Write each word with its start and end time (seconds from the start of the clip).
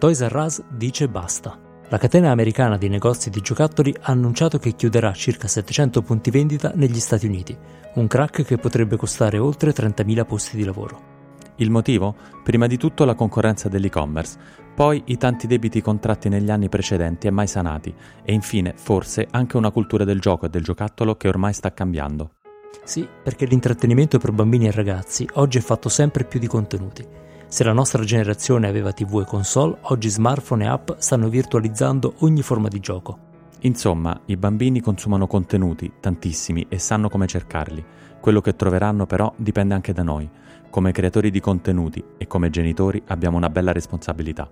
Toys 0.00 0.26
R 0.26 0.34
Us 0.34 0.62
dice 0.66 1.08
basta. 1.08 1.58
La 1.90 1.98
catena 1.98 2.30
americana 2.30 2.78
di 2.78 2.88
negozi 2.88 3.28
di 3.28 3.42
giocattoli 3.42 3.94
ha 4.00 4.12
annunciato 4.12 4.56
che 4.56 4.72
chiuderà 4.72 5.12
circa 5.12 5.46
700 5.46 6.00
punti 6.00 6.30
vendita 6.30 6.72
negli 6.74 6.98
Stati 6.98 7.26
Uniti, 7.26 7.54
un 7.96 8.06
crack 8.06 8.42
che 8.44 8.56
potrebbe 8.56 8.96
costare 8.96 9.36
oltre 9.36 9.72
30.000 9.72 10.24
posti 10.24 10.56
di 10.56 10.64
lavoro. 10.64 11.52
Il 11.56 11.68
motivo? 11.68 12.16
Prima 12.42 12.66
di 12.66 12.78
tutto 12.78 13.04
la 13.04 13.14
concorrenza 13.14 13.68
dell'e-commerce, 13.68 14.38
poi 14.74 15.02
i 15.04 15.18
tanti 15.18 15.46
debiti 15.46 15.82
contratti 15.82 16.30
negli 16.30 16.50
anni 16.50 16.70
precedenti 16.70 17.26
e 17.26 17.30
mai 17.30 17.46
sanati, 17.46 17.94
e 18.24 18.32
infine, 18.32 18.72
forse, 18.74 19.28
anche 19.30 19.58
una 19.58 19.70
cultura 19.70 20.04
del 20.04 20.18
gioco 20.18 20.46
e 20.46 20.48
del 20.48 20.62
giocattolo 20.62 21.16
che 21.16 21.28
ormai 21.28 21.52
sta 21.52 21.74
cambiando. 21.74 22.36
Sì, 22.84 23.06
perché 23.22 23.44
l'intrattenimento 23.44 24.16
per 24.16 24.32
bambini 24.32 24.66
e 24.66 24.70
ragazzi 24.70 25.28
oggi 25.34 25.58
è 25.58 25.60
fatto 25.60 25.90
sempre 25.90 26.24
più 26.24 26.40
di 26.40 26.46
contenuti. 26.46 27.19
Se 27.50 27.64
la 27.64 27.72
nostra 27.72 28.04
generazione 28.04 28.68
aveva 28.68 28.92
TV 28.92 29.22
e 29.22 29.24
console, 29.24 29.76
oggi 29.80 30.08
smartphone 30.08 30.62
e 30.62 30.68
app 30.68 30.90
stanno 30.98 31.28
virtualizzando 31.28 32.14
ogni 32.18 32.42
forma 32.42 32.68
di 32.68 32.78
gioco. 32.78 33.18
Insomma, 33.62 34.20
i 34.26 34.36
bambini 34.36 34.80
consumano 34.80 35.26
contenuti, 35.26 35.94
tantissimi, 35.98 36.66
e 36.68 36.78
sanno 36.78 37.08
come 37.08 37.26
cercarli. 37.26 37.84
Quello 38.20 38.40
che 38.40 38.54
troveranno 38.54 39.04
però 39.04 39.32
dipende 39.34 39.74
anche 39.74 39.92
da 39.92 40.04
noi. 40.04 40.30
Come 40.70 40.92
creatori 40.92 41.32
di 41.32 41.40
contenuti 41.40 42.02
e 42.16 42.28
come 42.28 42.50
genitori 42.50 43.02
abbiamo 43.08 43.36
una 43.36 43.50
bella 43.50 43.72
responsabilità. 43.72 44.48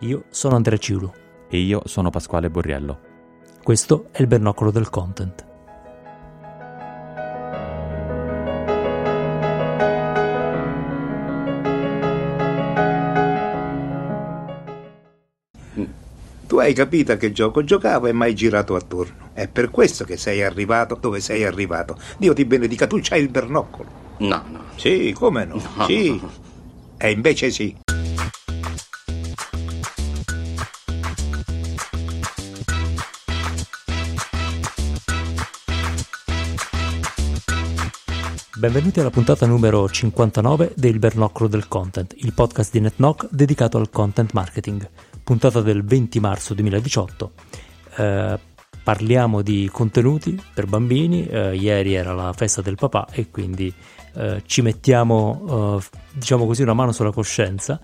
Io 0.00 0.24
sono 0.28 0.56
Andrea 0.56 0.76
Ciulu. 0.76 1.10
E 1.48 1.56
io 1.56 1.80
sono 1.86 2.10
Pasquale 2.10 2.50
Borriello. 2.50 2.98
Questo 3.62 4.08
è 4.10 4.20
il 4.20 4.26
Bernocolo 4.26 4.70
del 4.70 4.90
Content. 4.90 5.49
Hai 16.60 16.72
capito 16.72 17.12
a 17.12 17.16
che 17.16 17.32
gioco 17.32 17.64
giocavo 17.64 18.06
e 18.06 18.12
mai 18.12 18.34
girato 18.34 18.74
attorno. 18.74 19.30
È 19.32 19.48
per 19.48 19.70
questo 19.70 20.04
che 20.04 20.16
sei 20.16 20.42
arrivato 20.42 20.96
dove 21.00 21.20
sei 21.20 21.44
arrivato. 21.44 21.98
Dio 22.18 22.32
ti 22.32 22.44
benedica, 22.44 22.86
tu 22.86 22.98
c'hai 23.00 23.22
il 23.22 23.28
bernoccolo. 23.28 23.88
No, 24.18 24.44
no. 24.50 24.64
Sì, 24.76 25.12
come 25.16 25.44
no? 25.44 25.60
No. 25.76 25.84
Sì. 25.86 26.20
E 26.98 27.10
invece 27.10 27.50
sì. 27.50 27.76
Benvenuti 38.60 39.00
alla 39.00 39.08
puntata 39.08 39.46
numero 39.46 39.88
59 39.88 40.74
del 40.76 40.98
Bernoccolo 40.98 41.48
del 41.48 41.66
Content, 41.66 42.12
il 42.18 42.34
podcast 42.34 42.70
di 42.70 42.80
NetKnock 42.80 43.28
dedicato 43.30 43.78
al 43.78 43.88
content 43.88 44.32
marketing. 44.32 44.86
Puntata 45.30 45.60
del 45.60 45.84
20 45.84 46.18
marzo 46.18 46.54
2018. 46.54 47.32
Eh, 47.98 48.38
parliamo 48.82 49.42
di 49.42 49.70
contenuti 49.72 50.36
per 50.52 50.66
bambini. 50.66 51.24
Eh, 51.24 51.54
ieri 51.54 51.94
era 51.94 52.12
la 52.12 52.32
festa 52.32 52.62
del 52.62 52.74
papà 52.74 53.06
e 53.12 53.30
quindi 53.30 53.72
eh, 54.14 54.42
ci 54.44 54.60
mettiamo, 54.60 55.78
eh, 55.78 55.98
diciamo 56.14 56.46
così, 56.46 56.62
una 56.62 56.74
mano 56.74 56.90
sulla 56.90 57.12
coscienza. 57.12 57.80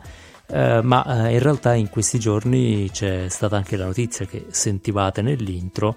Eh, 0.48 0.80
ma 0.82 1.28
eh, 1.28 1.34
in 1.34 1.38
realtà 1.38 1.74
in 1.74 1.88
questi 1.88 2.18
giorni 2.18 2.90
c'è 2.90 3.28
stata 3.28 3.54
anche 3.54 3.76
la 3.76 3.84
notizia 3.84 4.26
che 4.26 4.46
sentivate 4.48 5.22
nell'intro 5.22 5.96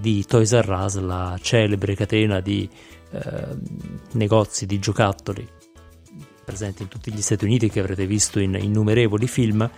di 0.00 0.24
Toys 0.24 0.58
R 0.58 0.82
Us, 0.84 0.98
la 1.00 1.38
celebre 1.40 1.94
catena 1.94 2.40
di 2.40 2.66
negozi 4.12 4.64
di 4.64 4.78
giocattoli 4.78 5.46
presenti 6.44 6.82
in 6.82 6.88
tutti 6.88 7.12
gli 7.12 7.22
Stati 7.22 7.44
Uniti 7.44 7.70
che 7.70 7.80
avrete 7.80 8.06
visto 8.06 8.40
in 8.40 8.58
innumerevoli 8.60 9.26
film 9.26 9.68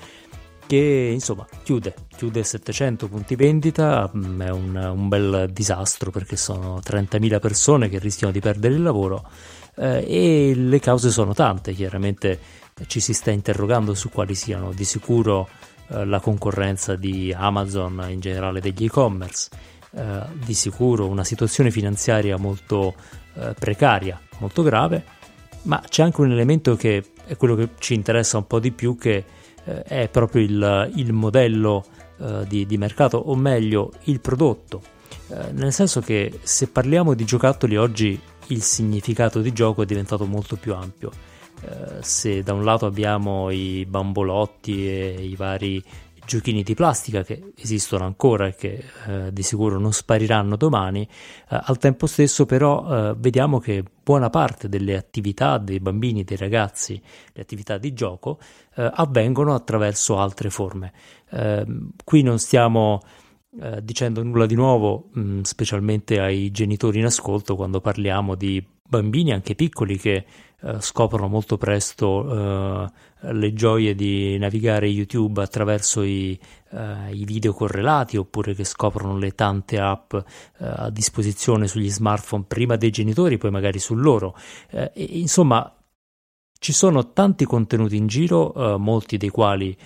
che 0.67 1.11
insomma 1.13 1.47
chiude, 1.63 1.95
chiude 2.17 2.43
700 2.43 3.09
punti 3.09 3.37
vendita, 3.37 4.11
mm, 4.15 4.41
è 4.43 4.51
un, 4.51 4.75
un 4.75 5.09
bel 5.09 5.51
disastro 5.53 6.11
perché 6.11 6.37
sono 6.37 6.81
30.000 6.85 7.41
persone 7.41 7.89
che 7.89 7.99
rischiano 7.99 8.33
di 8.33 8.41
perdere 8.41 8.75
il 8.75 8.83
lavoro 8.83 9.29
eh, 9.77 10.05
e 10.07 10.55
le 10.55 10.79
cause 10.81 11.11
sono 11.11 11.35
tante, 11.35 11.73
chiaramente 11.73 12.39
ci 12.87 13.01
si 13.01 13.13
sta 13.13 13.31
interrogando 13.31 13.95
su 13.95 14.11
quali 14.11 14.35
siano 14.35 14.73
di 14.73 14.85
sicuro 14.85 15.49
eh, 15.89 16.05
la 16.05 16.21
concorrenza 16.21 16.97
di 16.97 17.33
Amazon 17.37 18.05
in 18.09 18.21
generale 18.21 18.61
degli 18.61 18.85
e-commerce, 18.85 19.51
eh, 19.93 20.23
di 20.45 20.55
sicuro 20.55 21.07
una 21.07 21.25
situazione 21.25 21.71
finanziaria 21.71 22.37
molto 22.37 22.95
eh, 23.35 23.55
precaria, 23.59 24.21
molto 24.39 24.63
grave, 24.63 25.05
ma 25.63 25.83
c'è 25.87 26.03
anche 26.03 26.21
un 26.21 26.31
elemento 26.31 26.77
che 26.77 27.05
è 27.27 27.37
quello 27.37 27.55
che 27.55 27.71
ci 27.79 27.95
interessa 27.95 28.39
un 28.39 28.47
po' 28.47 28.59
di 28.59 28.73
più 28.73 28.97
che 28.97 29.25
eh, 29.65 29.83
è 29.83 30.09
proprio 30.09 30.43
il, 30.43 30.93
il 30.97 31.13
modello 31.13 31.85
eh, 32.19 32.45
di, 32.47 32.67
di 32.67 32.79
mercato 32.79 33.19
o 33.19 33.35
meglio 33.35 33.93
il 34.05 34.21
prodotto 34.21 34.95
eh, 35.29 35.53
nel 35.53 35.73
senso 35.73 36.01
che 36.01 36.41
se 36.43 36.69
parliamo 36.69 37.15
di 37.15 37.25
giocattoli 37.25 37.77
oggi 37.77 38.21
il 38.49 38.63
significato 38.63 39.41
di 39.41 39.53
gioco 39.53 39.83
è 39.83 39.87
diventato 39.87 40.27
molto 40.27 40.57
più 40.57 40.75
ampio. 40.75 41.11
Eh, 41.63 42.03
se 42.03 42.43
da 42.43 42.53
un 42.53 42.65
lato 42.65 42.85
abbiamo 42.85 43.51
i 43.51 43.87
bambolotti 43.89 44.87
e 44.87 45.27
i 45.27 45.35
vari 45.35 45.83
giochini 46.27 46.62
di 46.62 46.75
plastica 46.75 47.23
che 47.23 47.53
esistono 47.57 48.05
ancora 48.05 48.47
e 48.47 48.55
che 48.55 48.85
eh, 49.07 49.33
di 49.33 49.43
sicuro 49.43 49.79
non 49.79 49.93
spariranno 49.93 50.57
domani, 50.57 51.03
eh, 51.03 51.61
al 51.62 51.79
tempo 51.79 52.07
stesso 52.07 52.47
però 52.47 53.11
eh, 53.11 53.15
vediamo 53.17 53.59
che 53.59 53.85
buona 54.03 54.31
parte 54.31 54.69
delle 54.69 54.97
attività 54.97 55.59
dei 55.59 55.81
bambini, 55.81 56.25
dei 56.25 56.37
ragazzi, 56.37 57.01
le 57.33 57.43
attività 57.43 57.79
di 57.79 57.93
gioco 57.93 58.39
eh, 58.77 58.91
avvengono 58.93 59.55
attraverso 59.55 60.19
altre 60.19 60.51
forme. 60.51 60.93
Ehm, 61.31 61.91
qui 62.05 62.23
non 62.23 62.39
stiamo 62.39 63.01
eh, 63.61 63.83
dicendo 63.83 64.23
nulla 64.23 64.47
di 64.47 64.55
nuovo, 64.55 65.11
mh, 65.12 65.43
specialmente 65.43 66.19
ai 66.21 66.51
genitori 66.51 66.99
in 66.99 67.05
ascolto, 67.05 67.56
quando 67.56 67.81
parliamo 67.81 68.35
di 68.35 68.65
bambini 68.94 69.32
anche 69.32 69.55
piccoli 69.55 69.99
che 69.99 70.25
eh, 70.60 70.81
scoprono 70.81 71.28
molto 71.28 71.59
presto 71.59 72.31
eh, 72.31 73.32
le 73.32 73.53
gioie 73.53 73.94
di 73.94 74.38
navigare 74.38 74.87
YouTube 74.87 75.43
attraverso 75.43 76.03
i, 76.03 76.38
eh, 76.71 77.12
i, 77.15 77.25
video 77.25 77.53
correlati 77.53 78.16
oppure 78.16 78.55
che 78.55 78.65
scoprono 78.65 79.19
le 79.19 79.34
tante 79.34 79.78
app 79.78 80.15
eh, 80.15 80.22
a 80.59 80.91
disposizione 80.91 81.66
sugli 81.66 81.91
smartphone 81.91 82.44
prima 82.47 82.77
dei 82.77 82.91
genitori, 82.91 83.37
poi 83.37 83.50
magari 83.50 83.78
su 83.78 83.94
loro. 83.94 84.37
E, 84.71 84.91
insomma, 84.94 85.71
ci 86.59 86.72
sono 86.72 87.12
tanti 87.12 87.44
contenuti 87.44 87.97
in 87.97 88.06
giro, 88.06 88.78
molti 88.78 89.19
dei 89.19 89.28
quali 89.28 89.76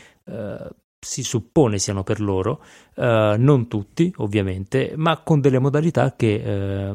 si 1.00 1.22
suppone 1.22 1.78
siano 1.78 2.02
per 2.02 2.20
loro, 2.20 2.62
eh, 2.96 3.36
non 3.38 3.68
tutti 3.68 4.12
ovviamente, 4.16 4.94
ma 4.96 5.18
con 5.22 5.40
delle 5.40 5.58
modalità 5.58 6.14
che 6.16 6.34
eh, 6.34 6.94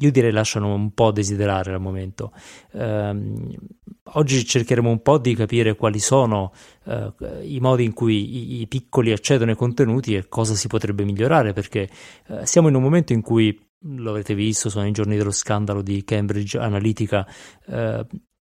io 0.00 0.10
direi 0.10 0.32
lasciano 0.32 0.72
un 0.74 0.92
po' 0.92 1.10
desiderare 1.10 1.72
al 1.72 1.80
momento. 1.80 2.32
Eh, 2.72 3.16
oggi 4.12 4.44
cercheremo 4.44 4.88
un 4.88 5.02
po' 5.02 5.18
di 5.18 5.34
capire 5.34 5.74
quali 5.74 5.98
sono 5.98 6.52
eh, 6.84 7.12
i 7.42 7.60
modi 7.60 7.84
in 7.84 7.92
cui 7.92 8.56
i, 8.56 8.60
i, 8.60 8.66
piccoli 8.66 9.12
accedono 9.12 9.50
ai 9.50 9.56
contenuti 9.56 10.14
e 10.14 10.28
cosa 10.28 10.54
si 10.54 10.68
potrebbe 10.68 11.04
migliorare, 11.04 11.52
perché 11.52 11.88
eh, 12.28 12.46
siamo 12.46 12.68
in 12.68 12.74
un 12.74 12.82
momento 12.82 13.12
in 13.12 13.22
cui 13.22 13.58
lo 13.80 14.10
avete 14.10 14.34
visto, 14.34 14.70
sono 14.70 14.86
i 14.86 14.92
giorni 14.92 15.16
dello 15.16 15.30
scandalo 15.30 15.82
di 15.82 16.02
Cambridge 16.04 16.58
Analytica, 16.58 17.26
eh, 17.66 18.06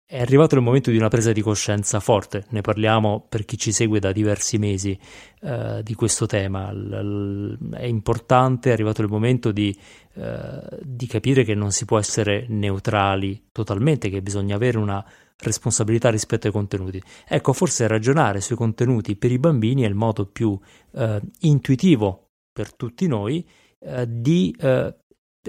è 0.09 0.21
arrivato 0.21 0.55
il 0.55 0.61
momento 0.61 0.89
di 0.89 0.95
una 0.95 1.09
presa 1.09 1.33
di 1.33 1.41
coscienza 1.41 1.99
forte, 1.99 2.45
ne 2.51 2.61
parliamo 2.61 3.25
per 3.27 3.43
chi 3.43 3.57
ci 3.57 3.73
segue 3.73 3.99
da 3.99 4.13
diversi 4.13 4.57
mesi 4.57 4.97
eh, 5.41 5.81
di 5.83 5.93
questo 5.95 6.25
tema. 6.25 6.71
L- 6.71 7.57
l- 7.59 7.75
è 7.75 7.83
importante, 7.83 8.69
è 8.69 8.71
arrivato 8.71 9.01
il 9.01 9.09
momento 9.09 9.51
di, 9.51 9.77
eh, 10.13 10.79
di, 10.81 11.07
capire 11.07 11.43
che 11.43 11.55
non 11.55 11.71
si 11.71 11.83
può 11.83 11.99
essere 11.99 12.45
neutrali 12.47 13.49
totalmente, 13.51 14.07
che 14.07 14.21
bisogna 14.21 14.55
avere 14.55 14.77
una 14.77 15.05
responsabilità 15.39 16.09
rispetto 16.09 16.47
ai 16.47 16.53
contenuti. 16.53 17.03
Ecco, 17.27 17.51
forse 17.51 17.85
ragionare 17.85 18.39
sui 18.39 18.55
contenuti 18.55 19.17
per 19.17 19.33
i 19.33 19.39
bambini 19.39 19.81
è 19.81 19.87
il 19.87 19.93
modo 19.93 20.25
più 20.25 20.57
eh, 20.93 21.21
intuitivo 21.41 22.29
per 22.53 22.73
tutti 22.73 23.07
noi 23.07 23.45
eh, 23.79 24.05
di 24.07 24.55
eh, 24.57 24.95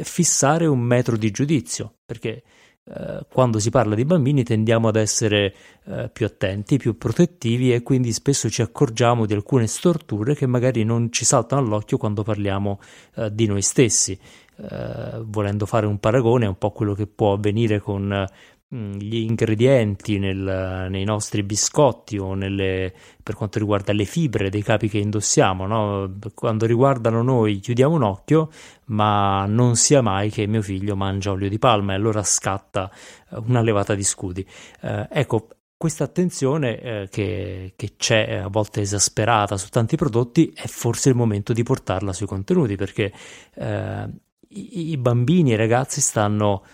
fissare 0.03 0.67
un 0.67 0.81
metro 0.81 1.17
di 1.17 1.31
giudizio, 1.31 1.99
perché 2.05 2.43
eh, 2.91 3.27
quando 3.31 3.59
si 3.59 3.69
parla 3.71 3.95
di 3.95 4.05
bambini 4.05 4.45
tendiamo 4.45 4.89
ad 4.89 4.97
essere 4.97 5.55
eh, 5.85 6.09
più 6.11 6.25
attenti, 6.25 6.79
più 6.79 6.97
protettivi 6.97 7.73
e 7.73 7.83
quindi 7.83 8.13
spesso 8.13 8.49
ci 8.49 8.63
accorgiamo 8.63 9.27
di 9.27 9.35
alcune 9.35 9.67
storture 9.67 10.35
che 10.35 10.47
magari 10.47 10.85
non 10.85 11.13
ci 11.13 11.25
saltano 11.25 11.61
all'occhio 11.61 11.99
quando 11.99 12.23
parliamo 12.23 12.81
eh, 13.17 13.35
di 13.35 13.47
noi 13.47 13.63
stessi. 13.63 14.19
Eh, 14.61 15.23
volendo 15.25 15.67
fare 15.67 15.87
un 15.87 15.99
paragone, 15.99 16.47
è 16.47 16.49
un 16.49 16.59
po' 16.59 16.71
quello 16.71 16.95
che 16.95 17.07
può 17.07 17.35
avvenire 17.35 17.79
con 17.79 18.27
gli 18.71 19.17
ingredienti 19.17 20.19
nel, 20.19 20.87
nei 20.91 21.05
nostri 21.05 21.43
biscotti 21.43 22.19
o 22.19 22.35
nelle, 22.35 22.93
per 23.23 23.35
quanto 23.35 23.59
riguarda 23.59 23.93
le 23.95 24.05
fibre 24.05 24.51
dei 24.51 24.63
capi 24.63 24.89
che 24.89 24.99
indossiamo. 24.99 25.67
No? 25.67 26.19
Quando 26.35 26.67
riguardano 26.67 27.23
noi 27.23 27.61
chiudiamo 27.61 27.95
un 27.95 28.03
occhio, 28.03 28.51
ma 28.87 29.47
non 29.47 29.77
sia 29.77 30.03
mai 30.03 30.31
che 30.31 30.47
mio 30.47 30.61
figlio 30.61 30.97
mangia 30.97 31.31
olio 31.31 31.49
di 31.49 31.59
palma 31.59 31.93
e 31.93 31.97
allora 31.97 32.23
scatta 32.23 32.91
eh, 33.31 33.37
una 33.47 33.63
levata 33.63 33.95
di 33.95 34.05
scudi. 34.05 34.47
Eh, 34.83 35.09
ecco, 35.11 35.49
questa 35.79 36.05
attenzione 36.05 36.81
eh, 36.81 37.09
che, 37.11 37.73
che, 37.75 37.95
c'è 37.97 38.35
a 38.35 38.49
volte 38.49 38.81
esasperata 38.81 39.57
su 39.57 39.69
tanti 39.69 39.97
prodotti 39.97 40.53
è 40.55 40.67
forse 40.67 41.09
il 41.09 41.15
momento 41.15 41.53
di 41.53 41.63
portarla 41.63 42.13
sui 42.13 42.27
contenuti 42.27 42.75
perché 42.75 43.13
eh, 43.55 44.09
i, 44.49 44.91
i, 44.91 44.97
bambini 44.97 45.53
e 45.53 45.55
i 45.55 45.57
ragazzi 45.57 46.01
stanno 46.01 46.65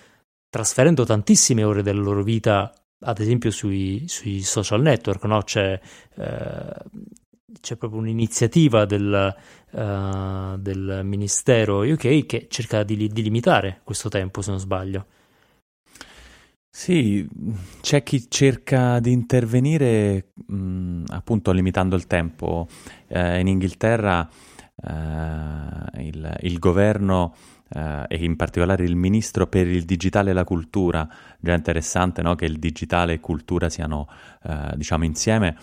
trasferendo 0.54 1.04
tantissime 1.04 1.64
ore 1.64 1.82
della 1.82 2.00
loro 2.00 2.22
vita 2.22 2.72
ad 3.00 3.18
esempio 3.18 3.50
sui, 3.50 4.04
sui 4.06 4.40
social 4.42 4.82
network 4.82 5.24
no? 5.24 5.42
c'è, 5.42 5.80
eh, 6.14 6.74
c'è, 7.60 7.76
proprio 7.76 7.98
un'iniziativa 7.98 8.84
del, 8.84 9.34
uh, 9.72 10.56
del, 10.56 11.00
ministero 11.02 11.80
UK 11.80 12.24
che 12.26 12.46
cerca 12.48 12.84
di, 12.84 13.08
di 13.08 13.22
limitare 13.22 13.80
questo 13.82 14.08
tempo 14.08 14.42
se 14.42 14.50
non 14.50 14.60
sbaglio 14.60 15.06
sì, 16.70 17.26
c'è 17.80 18.04
chi 18.04 18.26
cerca 18.28 19.00
di 19.00 19.10
intervenire 19.10 20.30
mh, 20.46 21.04
appunto 21.10 21.52
limitando 21.52 21.94
il 21.94 22.08
tempo. 22.08 22.66
Eh, 23.06 23.38
in 23.38 23.46
Inghilterra 23.46 24.28
eh, 24.82 26.02
il, 26.02 26.36
il, 26.40 26.58
governo 26.58 27.32
eh, 27.74 28.04
e 28.08 28.24
in 28.24 28.36
particolare 28.36 28.84
il 28.84 28.96
ministro 28.96 29.46
per 29.46 29.66
il 29.66 29.84
digitale 29.84 30.30
e 30.30 30.32
la 30.32 30.44
cultura, 30.44 31.08
già 31.44 31.54
interessante 31.54 32.22
no? 32.22 32.34
che 32.34 32.46
il 32.46 32.58
digitale 32.58 33.12
e 33.12 33.20
cultura 33.20 33.68
siano 33.68 34.08
eh, 34.42 34.72
diciamo 34.76 35.04
insieme, 35.04 35.56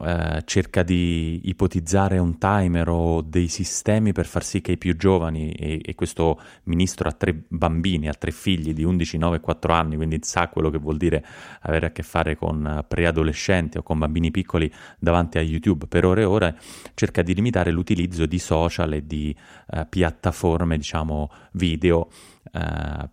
eh, 0.00 0.42
cerca 0.44 0.82
di 0.82 1.42
ipotizzare 1.44 2.18
un 2.18 2.38
timer 2.38 2.88
o 2.88 3.22
dei 3.22 3.48
sistemi 3.48 4.12
per 4.12 4.26
far 4.26 4.42
sì 4.42 4.60
che 4.60 4.72
i 4.72 4.78
più 4.78 4.96
giovani, 4.96 5.52
e, 5.52 5.80
e, 5.84 5.94
questo 5.94 6.40
ministro 6.64 7.08
ha 7.08 7.12
tre 7.12 7.34
bambini, 7.46 8.08
ha 8.08 8.14
tre 8.14 8.30
figli 8.30 8.72
di 8.72 8.82
11, 8.82 9.18
9 9.18 9.36
e 9.36 9.40
4 9.40 9.72
anni, 9.72 9.96
quindi 9.96 10.18
sa 10.22 10.48
quello 10.48 10.70
che 10.70 10.78
vuol 10.78 10.96
dire 10.96 11.24
avere 11.60 11.86
a 11.86 11.90
che 11.90 12.02
fare 12.02 12.36
con 12.36 12.84
preadolescenti 12.86 13.78
o 13.78 13.82
con 13.82 13.98
bambini 13.98 14.30
piccoli 14.30 14.72
davanti 14.98 15.38
a 15.38 15.42
YouTube 15.42 15.86
per 15.86 16.04
ore 16.04 16.22
e 16.22 16.24
ore, 16.24 16.58
cerca 16.94 17.22
di 17.22 17.34
limitare 17.34 17.70
l'utilizzo 17.70 18.26
di 18.26 18.38
social 18.38 18.92
e 18.92 19.06
di 19.06 19.36
uh, 19.68 19.86
piattaforme, 19.88 20.76
diciamo, 20.76 21.30
video 21.52 22.08
eh, 22.56 23.10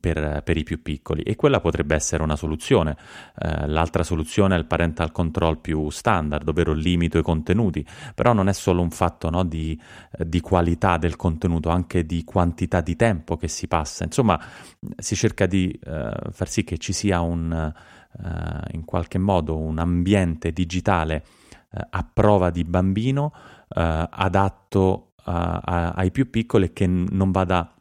per, 0.00 0.42
per, 0.42 0.56
i 0.56 0.64
più 0.64 0.82
piccoli 0.82 1.22
e 1.22 1.36
quella 1.36 1.60
potrebbe 1.60 1.94
essere 1.94 2.22
una 2.22 2.34
soluzione. 2.34 2.96
Uh, 3.34 3.66
l'altra 3.66 4.02
soluzione 4.02 4.56
è 4.56 4.58
il 4.58 4.66
parental 4.66 5.12
control 5.12 5.58
più 5.58 5.88
standard, 5.90 6.48
ovvero 6.48 6.72
limito 6.72 7.18
i 7.18 7.22
contenuti, 7.22 7.86
però 8.14 8.32
non 8.32 8.48
è 8.48 8.52
solo 8.52 8.82
un 8.82 8.90
fatto 8.90 9.30
no, 9.30 9.44
di, 9.44 9.80
di, 10.18 10.40
qualità 10.40 10.96
del 10.96 11.14
contenuto, 11.14 11.68
anche 11.68 12.04
di 12.04 12.24
quantità 12.24 12.80
di 12.80 12.96
tempo 12.96 13.36
che 13.36 13.46
si 13.46 13.68
passa. 13.68 14.04
Insomma, 14.04 14.40
si 14.96 15.14
cerca 15.14 15.46
di 15.46 15.78
uh, 15.84 16.30
far 16.30 16.48
sì 16.48 16.64
che 16.64 16.78
ci 16.78 16.92
sia 16.92 17.20
un, 17.20 17.72
in 18.72 18.84
qualche 18.84 19.18
modo 19.18 19.56
un 19.56 19.78
ambiente 19.78 20.52
digitale 20.52 21.24
a 21.90 22.06
prova 22.12 22.50
di 22.50 22.62
bambino 22.64 23.32
adatto 23.68 25.12
a, 25.24 25.60
a, 25.64 25.90
ai 25.92 26.10
più 26.10 26.28
piccoli 26.28 26.66
e 26.66 26.72
che 26.74 26.86
non 26.86 27.30
vada 27.30 27.74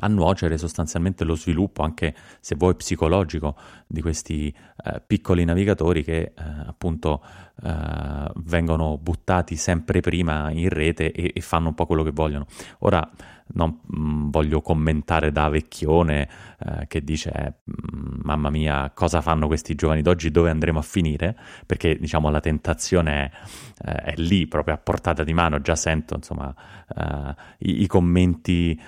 a 0.00 0.08
nuocere 0.08 0.58
sostanzialmente 0.58 1.24
lo 1.24 1.34
sviluppo, 1.34 1.82
anche 1.82 2.14
se 2.40 2.54
vuoi 2.56 2.74
psicologico, 2.74 3.56
di 3.86 4.00
questi 4.00 4.54
eh, 4.84 5.02
piccoli 5.06 5.44
navigatori 5.44 6.04
che 6.04 6.18
eh, 6.18 6.32
appunto 6.66 7.22
eh, 7.62 8.30
vengono 8.36 8.98
buttati 8.98 9.56
sempre 9.56 10.00
prima 10.00 10.50
in 10.50 10.68
rete 10.68 11.12
e, 11.12 11.32
e, 11.34 11.40
fanno 11.40 11.68
un 11.68 11.74
po' 11.74 11.86
quello 11.86 12.02
che 12.02 12.12
vogliono. 12.12 12.46
Ora 12.80 13.08
non 13.54 13.80
mm, 13.96 14.30
voglio 14.30 14.60
commentare 14.60 15.32
da 15.32 15.48
vecchione 15.48 16.28
eh, 16.58 16.86
che 16.86 17.02
dice 17.02 17.60
mh, 17.64 17.72
mm, 17.72 18.20
mamma 18.22 18.50
mia 18.50 18.90
cosa 18.94 19.20
fanno 19.20 19.46
questi 19.46 19.74
giovani 19.74 20.02
d'oggi, 20.02 20.30
dove 20.30 20.50
andremo 20.50 20.78
a 20.78 20.82
finire, 20.82 21.36
perché 21.66 21.96
diciamo 21.96 22.30
la 22.30 22.40
tentazione 22.40 23.30
è, 23.82 23.88
eh, 23.88 23.92
è 23.92 24.14
lì 24.16 24.46
proprio 24.46 24.74
a 24.74 24.78
portata 24.78 25.24
di 25.24 25.32
mano, 25.32 25.60
già 25.60 25.76
sento 25.76 26.14
insomma 26.14 26.54
eh, 26.96 27.34
i, 27.58 27.82
i, 27.82 27.86
commenti 27.86 28.78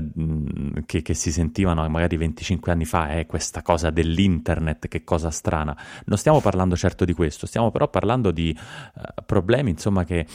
mm, 0.00 0.78
che, 0.86 1.02
che, 1.02 1.14
si 1.14 1.30
sentivano 1.30 1.86
magari 1.88 2.16
25 2.16 2.72
anni 2.72 2.84
fa, 2.84 3.10
è 3.10 3.26
questa 3.26 3.62
cosa 3.62 3.90
dell'internet, 3.90 4.88
che 4.88 5.04
cosa 5.04 5.30
strana. 5.30 5.76
Non 6.06 6.18
stiamo 6.18 6.40
parlando 6.40 6.76
certo 6.76 7.04
di 7.04 7.12
questo, 7.12 7.46
stiamo 7.46 7.70
però 7.70 7.88
parlando 7.88 8.30
di 8.30 8.56
problemi 9.26 9.70
insomma 9.70 10.04
che 10.04 10.26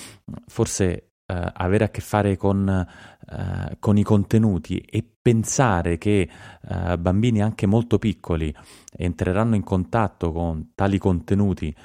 forse 0.47 1.14
Uh, 1.27 1.49
avere 1.53 1.85
a 1.85 1.89
che 1.89 2.01
fare 2.01 2.37
con, 2.37 2.87
uh, 3.27 3.77
con, 3.79 3.97
i 3.97 4.03
contenuti 4.03 4.77
e 4.77 5.03
pensare 5.19 5.97
che 5.97 6.29
uh, 6.69 6.97
bambini 6.99 7.41
anche 7.41 7.65
molto 7.65 7.97
piccoli 7.97 8.53
entreranno 8.95 9.55
in 9.55 9.63
contatto 9.63 10.31
con 10.31 10.73
tali 10.75 10.99
contenuti 10.99 11.75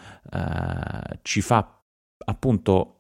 ci 1.23 1.41
fa 1.41 1.83
appunto 2.27 2.99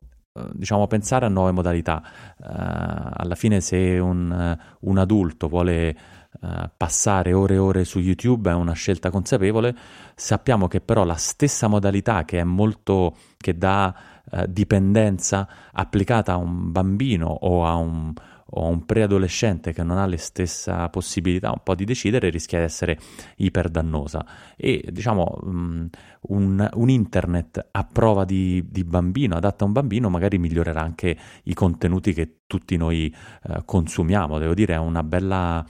diciamo 0.52 0.86
pensare 0.86 1.26
a 1.26 1.28
nuove 1.28 1.52
modalità. 1.52 2.02
Alla 2.38 3.34
fine 3.34 3.60
se 3.60 3.98
un, 3.98 4.58
un 4.80 4.98
adulto 4.98 5.46
vuole 5.46 5.96
Uh, 6.40 6.70
passare 6.76 7.32
ore 7.32 7.54
e 7.54 7.58
ore 7.58 7.84
su 7.84 7.98
YouTube 7.98 8.50
è 8.50 8.54
una 8.54 8.72
scelta 8.72 9.10
consapevole, 9.10 9.74
sappiamo 10.14 10.68
che 10.68 10.80
però 10.80 11.02
la 11.02 11.16
stessa 11.16 11.66
modalità 11.66 12.24
che 12.24 12.38
è 12.38 12.44
molto 12.44 13.16
che 13.36 13.58
dà 13.58 14.19
uh, 14.32 14.44
dipendenza 14.48 15.48
applicata 15.72 16.32
a 16.32 16.36
un 16.36 16.70
bambino 16.72 17.26
o 17.26 17.66
a 17.66 17.74
un, 17.74 18.12
o 18.52 18.66
un 18.68 18.84
preadolescente 18.84 19.72
che 19.72 19.82
non 19.82 19.98
ha 19.98 20.06
le 20.06 20.16
stesse 20.16 20.88
possibilità 20.90 21.50
un 21.50 21.60
po' 21.62 21.74
di 21.74 21.84
decidere 21.84 22.30
rischia 22.30 22.58
di 22.58 22.64
essere 22.64 22.98
iperdannosa. 23.36 24.24
E 24.56 24.84
diciamo 24.90 25.38
um, 25.42 25.88
un, 26.28 26.68
un, 26.72 26.88
internet 26.88 27.68
a 27.70 27.84
prova 27.84 28.24
di, 28.24 28.64
di, 28.68 28.84
bambino, 28.84 29.36
adatto 29.36 29.64
a 29.64 29.66
un 29.66 29.72
bambino, 29.72 30.08
magari 30.08 30.38
migliorerà 30.38 30.80
anche 30.80 31.16
i 31.44 31.54
contenuti 31.54 32.12
che 32.12 32.40
tutti 32.46 32.76
noi 32.76 33.14
uh, 33.44 33.64
consumiamo, 33.64 34.38
devo 34.38 34.54
dire 34.54 34.74
è 34.74 34.78
una 34.78 35.02
bella 35.02 35.64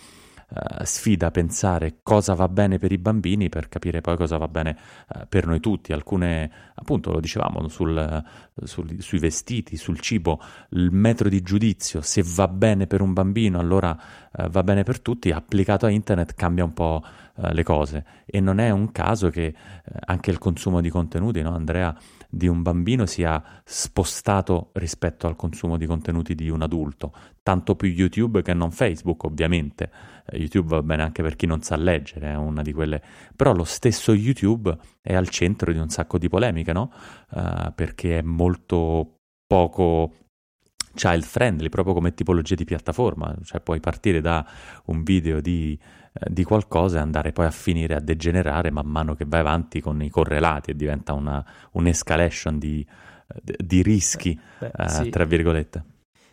uh, 0.51 0.85
sfida 0.85 1.31
pensare 1.31 1.99
cosa 2.03 2.35
va 2.35 2.49
bene 2.49 2.79
per 2.79 2.93
i 2.93 2.99
bambini 2.99 3.49
per 3.49 3.69
capire 3.69 4.01
poi 4.01 4.17
cosa 4.17 4.37
va 4.37 4.49
bene 4.49 4.77
uh, 5.15 5.27
per 5.29 5.47
noi 5.47 5.61
tutti. 5.61 5.93
Alcune, 5.93 6.51
appunto, 6.75 7.13
lo 7.13 7.21
dicevamo 7.21 7.69
sul, 7.69 8.25
sul, 8.65 9.03
sui 9.03 9.19
vestiti, 9.19 9.77
sul 9.77 10.01
cibo, 10.01 10.41
il 10.71 10.91
metro 10.91 11.29
di 11.29 11.43
giudizio, 11.43 12.01
se 12.01 12.23
va 12.25 12.49
bene 12.49 12.87
per 12.87 13.01
un 13.01 13.13
bambino 13.13 13.59
allora 13.59 13.97
uh, 14.33 14.49
va 14.49 14.63
bene 14.63 14.83
per 14.83 15.01
tutti, 15.01 15.31
applicato 15.31 15.87
a 15.87 15.91
internet 15.91 16.35
cambia 16.35 16.65
un 16.65 16.73
po' 16.73 17.03
le 17.53 17.63
cose 17.63 18.05
e 18.27 18.41
non 18.41 18.59
è 18.59 18.71
un 18.71 18.93
caso 18.93 19.31
che 19.31 19.55
anche 20.07 20.31
il 20.31 20.39
consumo 20.39 20.81
di 20.81 20.91
contenuti, 20.91 21.43
no 21.43 21.55
Andrea? 21.55 21.97
di 22.33 22.47
un 22.47 22.63
bambino 22.63 23.07
sia 23.07 23.43
spostato 23.65 24.71
rispetto 24.75 25.27
al 25.27 25.35
consumo 25.35 25.77
di 25.77 25.85
contenuti 25.85 26.37
di 26.37 26.49
un 26.49 26.63
adulto, 26.63 27.13
tanto 27.43 27.75
più 27.75 27.89
YouTube 27.89 28.43
che 28.43 28.55
non 28.55 28.71
Facebook, 28.71 29.25
ovviamente. 29.25 29.91
Eh, 30.27 30.39
YouTube 30.39 30.69
va 30.69 30.83
bene 30.83 31.03
anche 31.03 31.23
per 31.23 31.35
chi 31.35 31.47
non 31.47 31.61
sa 31.63 31.75
leggere, 31.77 32.29
è 32.31 32.37
una 32.37 32.63
di 32.63 32.73
quelle. 32.73 33.03
Però 33.35 33.53
lo 33.53 33.65
stesso 33.65 34.15
YouTube 34.15 34.75
è 35.03 35.15
al 35.15 35.29
centro 35.29 35.73
di 35.73 35.79
un 35.79 35.89
sacco 35.89 36.19
di 36.19 36.29
polemiche, 36.29 36.73
no? 36.73 36.93
Uh, 37.31 37.73
perché 37.75 38.19
è 38.19 38.23
molto 38.23 39.17
poco 39.45 40.15
child 40.95 41.23
friendly 41.23 41.69
proprio 41.69 41.95
come 41.95 42.15
tipologia 42.15 42.55
di 42.55 42.65
piattaforma, 42.65 43.35
cioè 43.43 43.61
puoi 43.61 43.81
partire 43.81 44.21
da 44.21 44.47
un 44.87 45.03
video 45.03 45.41
di 45.41 45.79
eh, 45.79 46.00
di 46.13 46.45
qualcosa 46.45 46.99
e 46.99 47.01
andare 47.01 47.33
poi 47.33 47.47
a 47.47 47.51
finire 47.51 47.95
a 47.95 48.01
degenerare 48.01 48.71
man 48.71 48.87
mano 48.87 49.15
che 49.15 49.25
vai 49.27 49.41
avanti 49.41 49.81
con 49.81 50.03
i 50.03 50.11
correlati 50.11 50.73
e 50.73 50.75
diventa 50.75 51.13
una, 51.13 51.45
un'escalation 51.73 52.59
di, 52.59 52.87
di 53.43 53.83
rischi, 53.83 54.39
Beh, 54.59 54.73
eh, 54.77 54.89
sì. 54.89 55.11
tra 55.11 55.25
virgolette. 55.25 55.85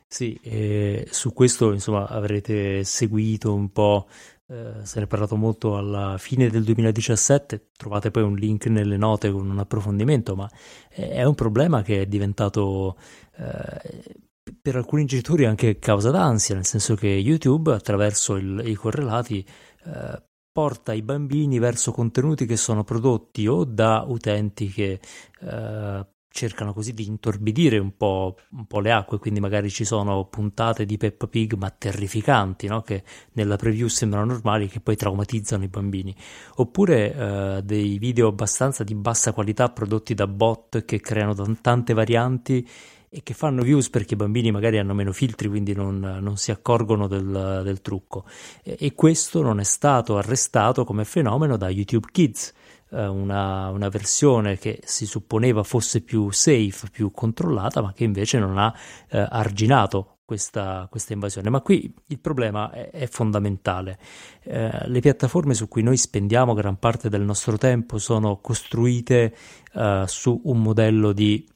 Sì, 0.07 0.39
eh, 0.41 1.05
su 1.11 1.33
questo 1.33 1.73
insomma 1.73 2.07
avrete 2.07 2.83
seguito 2.85 3.53
un 3.53 3.71
po', 3.71 4.07
eh, 4.47 4.75
se 4.83 4.99
ne 4.99 5.05
è 5.05 5.07
parlato 5.07 5.35
molto 5.35 5.77
alla 5.77 6.17
fine 6.17 6.49
del 6.49 6.63
2017, 6.63 7.71
trovate 7.75 8.09
poi 8.09 8.23
un 8.23 8.35
link 8.35 8.67
nelle 8.67 8.97
note 8.97 9.29
con 9.31 9.49
un 9.49 9.59
approfondimento, 9.59 10.35
ma 10.35 10.49
è 10.89 11.23
un 11.23 11.35
problema 11.35 11.81
che 11.81 12.01
è 12.01 12.05
diventato 12.05 12.97
eh, 13.35 14.15
per 14.61 14.75
alcuni 14.75 15.05
genitori 15.05 15.45
anche 15.45 15.79
causa 15.79 16.11
d'ansia, 16.11 16.55
nel 16.55 16.65
senso 16.65 16.95
che 16.95 17.07
YouTube 17.07 17.73
attraverso 17.73 18.35
il, 18.35 18.61
i 18.65 18.75
correlati 18.75 19.45
eh, 19.85 20.23
porta 20.51 20.93
i 20.93 21.01
bambini 21.01 21.59
verso 21.59 21.91
contenuti 21.91 22.45
che 22.45 22.57
sono 22.57 22.83
prodotti 22.83 23.47
o 23.47 23.63
da 23.63 24.03
utenti 24.07 24.69
che 24.69 24.99
eh, 25.41 26.05
cercano 26.37 26.71
così 26.71 26.93
di 26.93 27.07
intorbidire 27.07 27.79
un 27.79 27.97
po', 27.97 28.35
un 28.51 28.67
po', 28.67 28.79
le 28.79 28.91
acque, 28.91 29.17
quindi 29.17 29.39
magari 29.39 29.71
ci 29.71 29.85
sono 29.85 30.25
puntate 30.25 30.85
di 30.85 30.97
Peppa 30.97 31.27
Pig 31.27 31.53
ma 31.53 31.71
terrificanti, 31.71 32.67
no? 32.67 32.81
che 32.81 33.03
nella 33.33 33.55
preview 33.55 33.87
sembrano 33.87 34.33
normali 34.33 34.67
che 34.67 34.79
poi 34.79 34.95
traumatizzano 34.95 35.63
i 35.63 35.67
bambini, 35.67 36.15
oppure 36.55 37.13
eh, 37.13 37.61
dei 37.63 37.97
video 37.97 38.27
abbastanza 38.27 38.83
di 38.83 38.93
bassa 38.93 39.33
qualità 39.33 39.69
prodotti 39.69 40.13
da 40.13 40.27
bot 40.27 40.85
che 40.85 40.99
creano 40.99 41.33
t- 41.33 41.61
tante 41.61 41.93
varianti 41.93 42.67
e 43.09 43.23
che 43.23 43.33
fanno 43.33 43.61
views 43.61 43.89
perché 43.89 44.15
i 44.15 44.17
bambini 44.17 44.51
magari 44.51 44.77
hanno 44.77 44.93
meno 44.93 45.13
filtri, 45.13 45.47
quindi 45.47 45.73
non, 45.73 45.99
non 45.99 46.37
si 46.37 46.51
accorgono 46.51 47.07
del, 47.07 47.61
del 47.63 47.81
trucco. 47.81 48.25
E, 48.63 48.75
e, 48.79 48.93
questo 48.93 49.41
non 49.41 49.59
è 49.59 49.63
stato 49.63 50.17
arrestato 50.17 50.83
come 50.83 51.05
fenomeno 51.05 51.57
da 51.57 51.69
YouTube 51.69 52.07
Kids. 52.11 52.53
eh, 52.91 53.05
una, 53.05 53.69
una, 53.69 53.89
versione 53.89 54.57
che 54.57 54.81
si 54.83 55.05
supponeva 55.05 55.63
fosse 55.63 56.01
più 56.01 56.31
safe, 56.31 56.89
più 56.91 57.11
controllata, 57.11 57.81
ma 57.81 57.93
che 57.93 58.03
invece 58.03 58.39
non 58.39 58.57
ha 58.57 58.73
eh, 59.09 59.25
arginato 59.29 60.17
questa, 60.25 60.87
questa, 60.89 61.13
invasione. 61.13 61.49
Ma 61.49 61.61
qui 61.61 61.93
il 62.07 62.19
problema 62.19 62.69
è, 62.71 62.89
è 62.89 63.07
fondamentale. 63.07 63.97
Eh, 64.43 64.89
le 64.89 64.99
piattaforme 64.99 65.53
su 65.53 65.69
cui 65.69 65.81
noi 65.81 65.95
spendiamo 65.95 66.53
gran 66.53 66.77
parte 66.77 67.07
del 67.07 67.21
nostro 67.21 67.57
tempo 67.57 67.97
sono 67.97 68.41
costruite 68.41 69.33
eh, 69.73 70.03
su 70.05 70.41
un 70.43 70.61
modello 70.61 71.13
di 71.13 71.47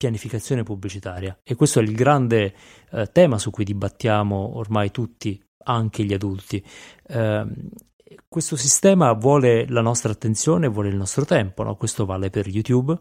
pianificazione 0.00 0.62
pubblicitaria 0.62 1.40
e 1.44 1.54
questo 1.54 1.78
è 1.78 1.82
il 1.82 1.94
grande 1.94 2.54
eh, 2.90 3.10
tema 3.12 3.36
su 3.36 3.50
cui 3.50 3.64
dibattiamo 3.64 4.56
ormai 4.56 4.90
tutti, 4.90 5.38
anche 5.64 6.04
gli 6.04 6.14
adulti. 6.14 6.64
Eh, 7.06 7.46
questo 8.26 8.56
sistema 8.56 9.12
vuole 9.12 9.68
la 9.68 9.82
nostra 9.82 10.10
attenzione, 10.10 10.68
vuole 10.68 10.88
il 10.88 10.96
nostro 10.96 11.26
tempo, 11.26 11.64
no? 11.64 11.76
questo 11.76 12.06
vale 12.06 12.30
per 12.30 12.48
YouTube 12.48 12.98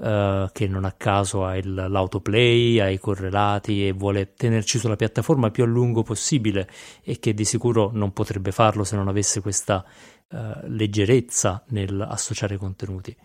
eh, 0.00 0.48
che 0.50 0.66
non 0.66 0.84
a 0.84 0.92
caso 0.92 1.44
ha 1.44 1.56
il, 1.56 1.72
l'autoplay, 1.72 2.80
ha 2.80 2.90
i 2.90 2.98
correlati 2.98 3.86
e 3.86 3.92
vuole 3.92 4.34
tenerci 4.34 4.80
sulla 4.80 4.96
piattaforma 4.96 5.52
più 5.52 5.62
a 5.62 5.66
lungo 5.66 6.02
possibile 6.02 6.68
e 7.04 7.20
che 7.20 7.32
di 7.32 7.44
sicuro 7.44 7.90
non 7.92 8.12
potrebbe 8.12 8.50
farlo 8.50 8.82
se 8.82 8.96
non 8.96 9.06
avesse 9.06 9.40
questa 9.40 9.84
eh, 10.32 10.68
leggerezza 10.68 11.64
nel 11.70 12.00
associare 12.00 12.56
contenuti. 12.56 13.16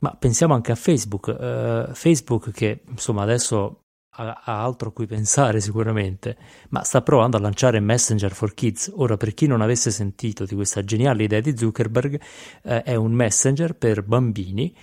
Ma 0.00 0.14
pensiamo 0.14 0.52
anche 0.52 0.72
a 0.72 0.74
Facebook, 0.74 1.26
uh, 1.26 1.94
Facebook 1.94 2.50
che 2.50 2.82
insomma 2.86 3.22
adesso 3.22 3.84
ha, 4.10 4.42
ha, 4.44 4.62
altro 4.62 4.90
a 4.90 4.92
cui 4.92 5.06
pensare 5.06 5.60
sicuramente, 5.62 6.36
ma 6.68 6.82
sta 6.82 7.00
provando 7.00 7.38
a 7.38 7.40
lanciare 7.40 7.80
Messenger 7.80 8.32
for 8.32 8.52
Kids. 8.52 8.92
Ora, 8.94 9.16
per 9.16 9.32
chi 9.32 9.46
non 9.46 9.62
avesse 9.62 9.90
sentito 9.90 10.44
di 10.44 10.54
questa 10.54 10.84
geniale 10.84 11.22
idea 11.22 11.40
di 11.40 11.56
Zuckerberg, 11.56 12.20
uh, 12.62 12.68
è 12.68 12.94
un 12.94 13.12
messenger 13.12 13.74
per 13.74 14.02
bambini 14.02 14.74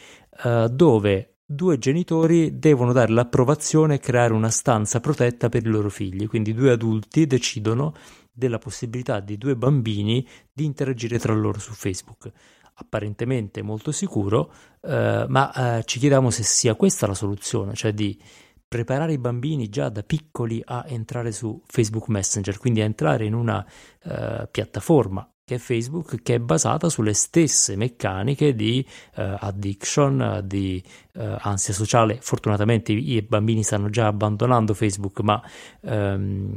uh, 0.46 0.68
dove 0.70 1.38
due 1.46 1.78
genitori 1.78 2.58
devono 2.58 2.92
dare 2.92 3.12
l'approvazione 3.12 3.96
e 3.96 4.00
creare 4.00 4.34
una 4.34 4.50
stanza 4.50 5.00
protetta 5.00 5.48
per 5.48 5.64
i 5.64 5.70
loro 5.70 5.90
figli, 5.90 6.28
quindi 6.28 6.54
due 6.56 6.72
adulti 6.72 7.28
decidono 7.28 7.94
della 8.38 8.60
possibilità 8.60 9.20
di 9.20 9.36
due 9.38 9.56
bambini 9.56 10.25
di 10.53 10.63
interagire 10.63 11.17
tra 11.17 11.34
loro 11.34 11.60
su 11.60 11.74
Facebook. 11.74 12.32
Apparentemente 12.75 13.63
molto 13.63 13.91
sicuro, 13.91 14.53
eh, 14.82 15.25
ma 15.27 15.79
eh, 15.79 15.84
ci 15.86 15.98
chiediamo 15.98 16.29
se 16.29 16.44
sia 16.44 16.75
questa 16.75 17.08
la 17.08 17.15
soluzione, 17.15 17.74
cioè 17.74 17.91
di 17.91 18.22
preparare 18.67 19.13
i 19.13 19.17
bambini 19.17 19.70
già 19.70 19.89
da 19.89 20.03
piccoli 20.03 20.62
a 20.63 20.86
entrare 20.88 21.32
su 21.32 21.63
Facebook 21.65 22.10
Messenger, 22.10 22.60
quindi 22.60 22.82
a 22.82 22.86
entrare 22.86 23.25
in 23.25 23.34
una 23.34 23.65
eh, 24.03 24.48
piattaforma 24.51 25.27
che 25.48 25.56
è 25.56 25.60
Facebook, 25.60 26.22
che 26.24 26.36
è 26.36 26.39
basata 26.39 26.89
sulle 26.89 27.13
stesse 27.13 27.77
meccaniche 27.77 28.54
di 28.54 28.86
uh, 29.16 29.22
addiction, 29.39 30.42
di 30.44 30.84
uh, 31.13 31.22
ansia 31.39 31.74
sociale. 31.74 32.18
Fortunatamente 32.20 32.92
i, 32.92 33.22
bambini 33.22 33.63
stanno 33.63 33.89
già 33.89 34.08
abbandonando 34.08 34.74
Facebook, 34.74 35.22
ma 35.22 35.42
um, 35.84 36.54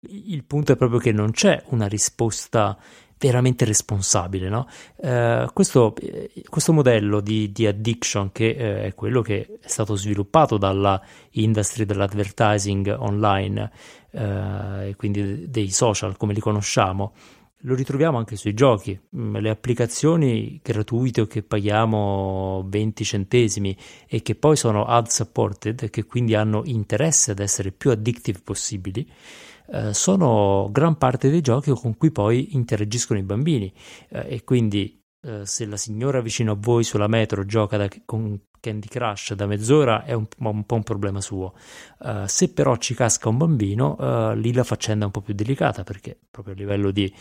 il 0.00 0.44
punto 0.44 0.72
è 0.72 0.76
proprio 0.76 0.98
che 0.98 1.12
non 1.12 1.30
c'è 1.30 1.62
una 1.68 1.86
risposta 1.86 2.76
veramente 3.18 3.64
responsabile. 3.64 4.50
No? 4.50 4.66
Eh, 4.96 5.48
questo, 5.54 5.94
questo, 6.48 6.74
modello 6.74 7.20
di, 7.20 7.50
di 7.52 7.66
addiction, 7.66 8.32
che 8.32 8.48
eh, 8.50 8.82
è 8.84 8.94
quello 8.94 9.22
che 9.22 9.58
è 9.62 9.68
stato 9.68 9.94
sviluppato 9.94 10.58
dalla 10.58 11.00
industry 11.32 11.86
dell'advertising 11.86 12.96
online, 12.98 13.70
eh, 14.10 14.94
quindi 14.96 15.48
dei 15.50 15.70
social 15.70 16.16
come 16.16 16.32
li 16.34 16.40
conosciamo, 16.40 17.12
lo 17.62 17.74
ritroviamo 17.74 18.18
anche 18.18 18.36
sui 18.36 18.54
giochi, 18.54 18.98
mm, 19.16 19.36
le 19.36 19.50
applicazioni 19.50 20.60
gratuite 20.62 21.22
o 21.22 21.26
che 21.26 21.42
paghiamo 21.42 22.64
20 22.68 23.04
centesimi 23.04 23.76
e 24.08 24.22
che 24.22 24.34
poi 24.34 24.56
sono 24.56 24.84
ad 24.84 25.08
supported, 25.08 25.90
che 25.90 26.04
quindi 26.04 26.34
hanno 26.34 26.62
interesse 26.64 27.32
ad 27.32 27.38
essere 27.38 27.72
più 27.72 27.90
addictive 27.90 28.40
possibili 28.42 29.06
eh, 29.72 29.94
sono 29.94 30.68
gran 30.70 30.96
parte 30.98 31.30
dei 31.30 31.40
giochi 31.40 31.70
con 31.70 31.96
cui 31.96 32.10
poi 32.10 32.54
interagiscono 32.54 33.18
i 33.18 33.22
bambini. 33.22 33.72
Eh, 34.08 34.34
e 34.34 34.44
quindi 34.44 35.00
eh, 35.22 35.46
se 35.46 35.66
la 35.66 35.76
signora 35.76 36.20
vicino 36.20 36.52
a 36.52 36.56
voi 36.58 36.82
sulla 36.84 37.06
metro 37.06 37.44
gioca 37.44 37.76
da, 37.76 37.88
con 38.04 38.40
Candy 38.60 38.86
Crush 38.86 39.34
da 39.34 39.46
mezz'ora 39.46 40.04
è 40.04 40.12
un, 40.12 40.26
un 40.38 40.64
po' 40.64 40.74
un 40.74 40.82
problema 40.82 41.20
suo. 41.20 41.54
Uh, 41.98 42.26
se 42.26 42.52
però 42.52 42.76
ci 42.76 42.94
casca 42.94 43.28
un 43.28 43.38
bambino, 43.38 43.96
uh, 43.98 44.34
lì 44.34 44.52
la 44.52 44.64
faccenda 44.64 45.04
è 45.04 45.06
un 45.06 45.12
po' 45.12 45.22
più 45.22 45.34
delicata 45.34 45.82
perché 45.82 46.16
proprio 46.30 46.54
a 46.54 46.56
livello 46.56 46.90
di 46.90 47.12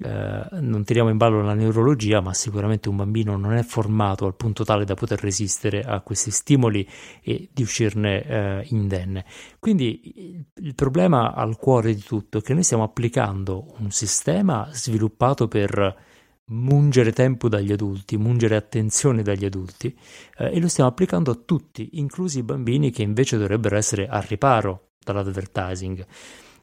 eh, 0.00 0.46
non 0.60 0.84
tiriamo 0.84 1.10
in 1.10 1.16
ballo 1.16 1.42
la 1.42 1.54
neurologia, 1.54 2.20
ma 2.20 2.32
sicuramente 2.32 2.88
un 2.88 2.94
bambino 2.94 3.36
non 3.36 3.54
è 3.54 3.64
formato 3.64 4.26
al 4.26 4.36
punto 4.36 4.62
tale 4.62 4.84
da 4.84 4.94
poter 4.94 5.18
resistere 5.20 5.80
a 5.82 6.00
questi 6.02 6.30
stimoli 6.30 6.88
e 7.20 7.48
di 7.52 7.62
uscirne 7.62 8.64
indenne. 8.68 9.24
Quindi 9.58 10.46
il 10.54 10.74
problema 10.76 11.34
al 11.34 11.56
cuore 11.56 11.94
di 11.94 12.02
tutto 12.02 12.38
è 12.38 12.42
che 12.42 12.54
noi 12.54 12.62
stiamo 12.62 12.84
applicando 12.84 13.74
un 13.78 13.90
sistema 13.90 14.68
sviluppato 14.70 15.48
per 15.48 16.06
mungere 16.48 17.12
tempo 17.12 17.48
dagli 17.48 17.72
adulti, 17.72 18.16
mungere 18.16 18.56
attenzione 18.56 19.22
dagli 19.22 19.44
adulti 19.44 19.96
eh, 20.38 20.54
e 20.54 20.60
lo 20.60 20.68
stiamo 20.68 20.90
applicando 20.90 21.30
a 21.30 21.34
tutti, 21.34 21.90
inclusi 21.94 22.38
i 22.38 22.42
bambini 22.42 22.90
che 22.90 23.02
invece 23.02 23.36
dovrebbero 23.36 23.76
essere 23.76 24.06
a 24.06 24.20
riparo 24.20 24.90
dall'advertising. 25.04 26.06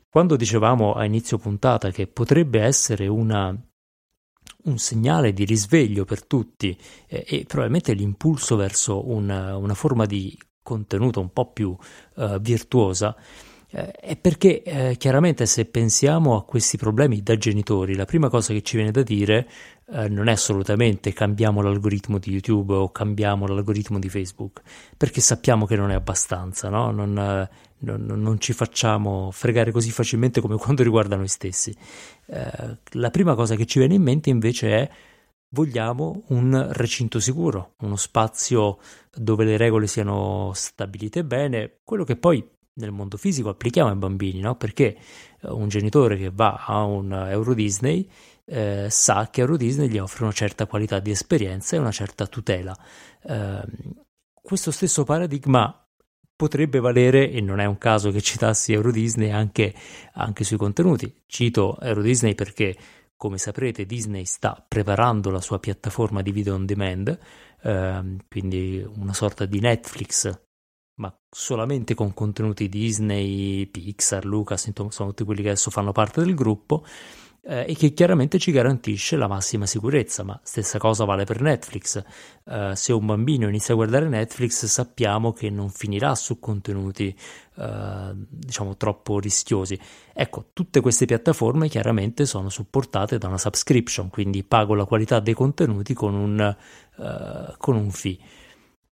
Quando 0.09 0.35
dicevamo 0.35 0.93
a 0.93 1.03
inizio 1.03 1.37
puntata 1.37 1.91
che 1.91 2.07
potrebbe 2.07 2.61
essere 2.61 3.07
una, 3.07 3.53
un 4.63 4.77
segnale 4.77 5.33
di 5.33 5.43
risveglio 5.43 6.05
per 6.05 6.25
tutti 6.25 6.77
eh, 7.07 7.25
e 7.27 7.43
probabilmente 7.45 7.93
l'impulso 7.93 8.55
verso 8.55 9.09
una, 9.09 9.57
una, 9.57 9.73
forma 9.73 10.05
di 10.05 10.37
contenuto 10.61 11.19
un 11.19 11.31
po' 11.31 11.51
più 11.51 11.75
uh, 12.15 12.39
virtuosa, 12.39 13.15
eh, 13.75 13.91
è 13.91 14.15
perché 14.15 14.63
eh, 14.63 14.95
chiaramente 14.97 15.45
se 15.45 15.65
pensiamo 15.65 16.37
a 16.37 16.45
questi 16.45 16.77
problemi 16.77 17.21
da 17.21 17.37
genitori, 17.37 17.93
la 17.93 18.05
prima 18.05 18.29
cosa 18.29 18.53
che 18.53 18.61
ci 18.61 18.77
viene 18.77 18.91
da 18.91 19.03
dire 19.03 19.49
eh, 19.91 20.07
non 20.07 20.29
è 20.29 20.31
assolutamente 20.31 21.11
cambiamo 21.11 21.61
l'algoritmo 21.61 22.17
di 22.17 22.31
YouTube 22.31 22.73
o 22.73 22.89
cambiamo 22.91 23.45
l'algoritmo 23.47 23.99
di 23.99 24.07
Facebook, 24.07 24.61
perché 24.95 25.19
sappiamo 25.19 25.65
che 25.65 25.75
non 25.75 25.91
è 25.91 25.93
abbastanza, 25.93 26.69
no? 26.69 26.91
non, 26.91 27.17
eh, 27.17 27.49
non, 27.79 28.05
non, 28.05 28.39
ci 28.39 28.53
facciamo 28.53 29.29
fregare 29.31 29.71
così 29.71 29.91
facilmente 29.91 30.39
come 30.39 30.55
quando 30.57 30.81
riguarda 30.81 31.17
noi 31.17 31.27
stessi. 31.27 31.75
Eh, 32.27 32.77
la 32.91 33.09
prima 33.09 33.35
cosa 33.35 33.55
che 33.55 33.65
ci 33.65 33.79
viene 33.79 33.95
in 33.95 34.03
mente 34.03 34.29
invece 34.29 34.69
è 34.69 34.89
vogliamo 35.49 36.23
un 36.29 36.69
recinto 36.71 37.19
sicuro, 37.19 37.73
uno 37.79 37.97
spazio 37.97 38.77
dove 39.13 39.43
le 39.43 39.57
regole 39.57 39.87
siano 39.87 40.51
stabilite 40.53 41.25
bene, 41.25 41.79
quello 41.83 42.05
che 42.05 42.15
poi 42.15 42.53
nel 42.75 42.91
mondo 42.91 43.17
fisico 43.17 43.49
applichiamo 43.49 43.89
ai 43.89 43.95
bambini, 43.95 44.39
no? 44.39 44.55
perché 44.55 44.97
eh, 45.41 45.49
un 45.49 45.67
genitore 45.67 46.17
che 46.17 46.31
va 46.33 46.63
a 46.65 46.83
un 46.83 47.11
Euro 47.11 47.53
Disney 47.53 48.09
eh, 48.45 48.87
sa 48.89 49.29
che 49.29 49.41
Euro 49.41 49.57
Disney 49.57 49.87
gli 49.87 49.97
offre 49.97 50.23
una 50.23 50.33
certa 50.33 50.65
qualità 50.67 50.99
di 50.99 51.11
esperienza 51.11 51.75
e 51.75 51.79
una 51.79 51.91
certa 51.91 52.27
tutela. 52.27 52.75
Eh, 53.23 53.63
questo 54.41 54.71
stesso 54.71 55.03
paradigma 55.03 55.79
potrebbe 56.35 56.79
valere, 56.79 57.31
e 57.31 57.39
non 57.39 57.59
è 57.59 57.65
un 57.65 57.77
caso 57.77 58.11
che 58.11 58.21
citassi 58.21 58.73
Euro 58.73 58.91
Disney 58.91 59.31
anche, 59.31 59.73
anche 60.13 60.43
sui 60.43 60.57
contenuti. 60.57 61.23
Cito 61.25 61.79
Euro 61.79 62.01
Disney 62.01 62.35
perché, 62.35 62.75
come 63.15 63.37
saprete, 63.37 63.85
Disney 63.85 64.25
sta 64.25 64.63
preparando 64.67 65.31
la 65.31 65.39
sua 65.39 65.59
piattaforma 65.59 66.21
di 66.21 66.31
video 66.31 66.55
on 66.55 66.65
demand, 66.65 67.17
eh, 67.61 68.17
quindi 68.27 68.85
una 68.97 69.13
sorta 69.13 69.45
di 69.45 69.59
Netflix 69.61 70.43
ma 70.95 71.13
solamente 71.29 71.93
con 71.93 72.13
contenuti 72.13 72.69
Disney, 72.69 73.65
Pixar, 73.67 74.25
Lucas, 74.25 74.65
insomma, 74.67 75.09
tutti 75.09 75.23
quelli 75.23 75.41
che 75.41 75.49
adesso 75.49 75.69
fanno 75.69 75.91
parte 75.91 76.21
del 76.21 76.35
gruppo 76.35 76.85
eh, 77.47 77.65
e 77.67 77.75
che 77.75 77.93
chiaramente 77.93 78.39
ci 78.39 78.51
garantisce 78.51 79.15
la 79.15 79.27
massima 79.27 79.65
sicurezza, 79.65 80.23
ma 80.23 80.39
stessa 80.43 80.77
cosa 80.79 81.05
vale 81.05 81.25
per 81.25 81.41
Netflix. 81.41 82.03
Eh, 82.45 82.71
se 82.75 82.93
un 82.93 83.05
bambino 83.05 83.47
inizia 83.47 83.73
a 83.73 83.77
guardare 83.77 84.07
Netflix 84.07 84.65
sappiamo 84.65 85.31
che 85.31 85.49
non 85.49 85.69
finirà 85.69 86.15
su 86.15 86.39
contenuti 86.39 87.15
eh, 87.55 88.11
diciamo 88.13 88.75
troppo 88.77 89.19
rischiosi. 89.19 89.79
Ecco, 90.13 90.49
tutte 90.53 90.81
queste 90.81 91.05
piattaforme 91.05 91.69
chiaramente 91.69 92.25
sono 92.25 92.49
supportate 92.49 93.17
da 93.17 93.27
una 93.27 93.37
subscription, 93.37 94.09
quindi 94.09 94.43
pago 94.43 94.73
la 94.73 94.85
qualità 94.85 95.19
dei 95.19 95.33
contenuti 95.33 95.93
con 95.93 96.15
un, 96.15 96.39
eh, 96.39 97.53
con 97.57 97.75
un 97.75 97.91
fee. 97.91 98.17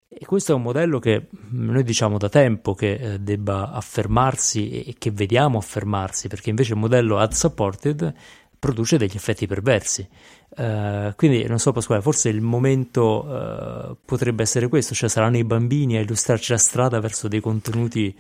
E 0.10 0.26
questo 0.26 0.54
è 0.54 0.56
un 0.56 0.62
modello 0.62 1.00
che 1.00 1.28
noi 1.50 1.84
diciamo 1.84 2.18
da 2.18 2.30
tempo 2.30 2.74
che 2.74 2.94
eh, 2.94 3.20
debba 3.20 3.72
affermarsi 3.72 4.84
e 4.84 4.96
che 4.98 5.12
vediamo 5.12 5.58
affermarsi, 5.58 6.28
perché 6.28 6.50
invece 6.50 6.74
il 6.74 6.80
modello 6.80 7.18
ad 7.18 7.34
supported 7.34 8.14
produce 8.58 8.98
degli 8.98 9.16
effetti 9.16 9.46
perversi. 9.46 10.08
Uh, 10.50 11.14
quindi 11.16 11.46
non 11.46 11.60
so 11.60 11.72
Pasquale, 11.72 12.02
forse 12.02 12.30
il 12.30 12.42
momento 12.42 13.26
uh, 13.26 13.98
potrebbe 14.04 14.44
essere 14.44 14.70
questo, 14.70 14.96
cioè 14.96 15.10
saranno 15.10 15.38
i 15.38 15.44
bambini 15.44 15.98
a 15.98 16.00
illustrarci 16.00 16.54
la 16.54 16.58
strada 16.58 17.00
verso 17.00 17.28
dei 17.28 17.42
contenuti 17.42 18.18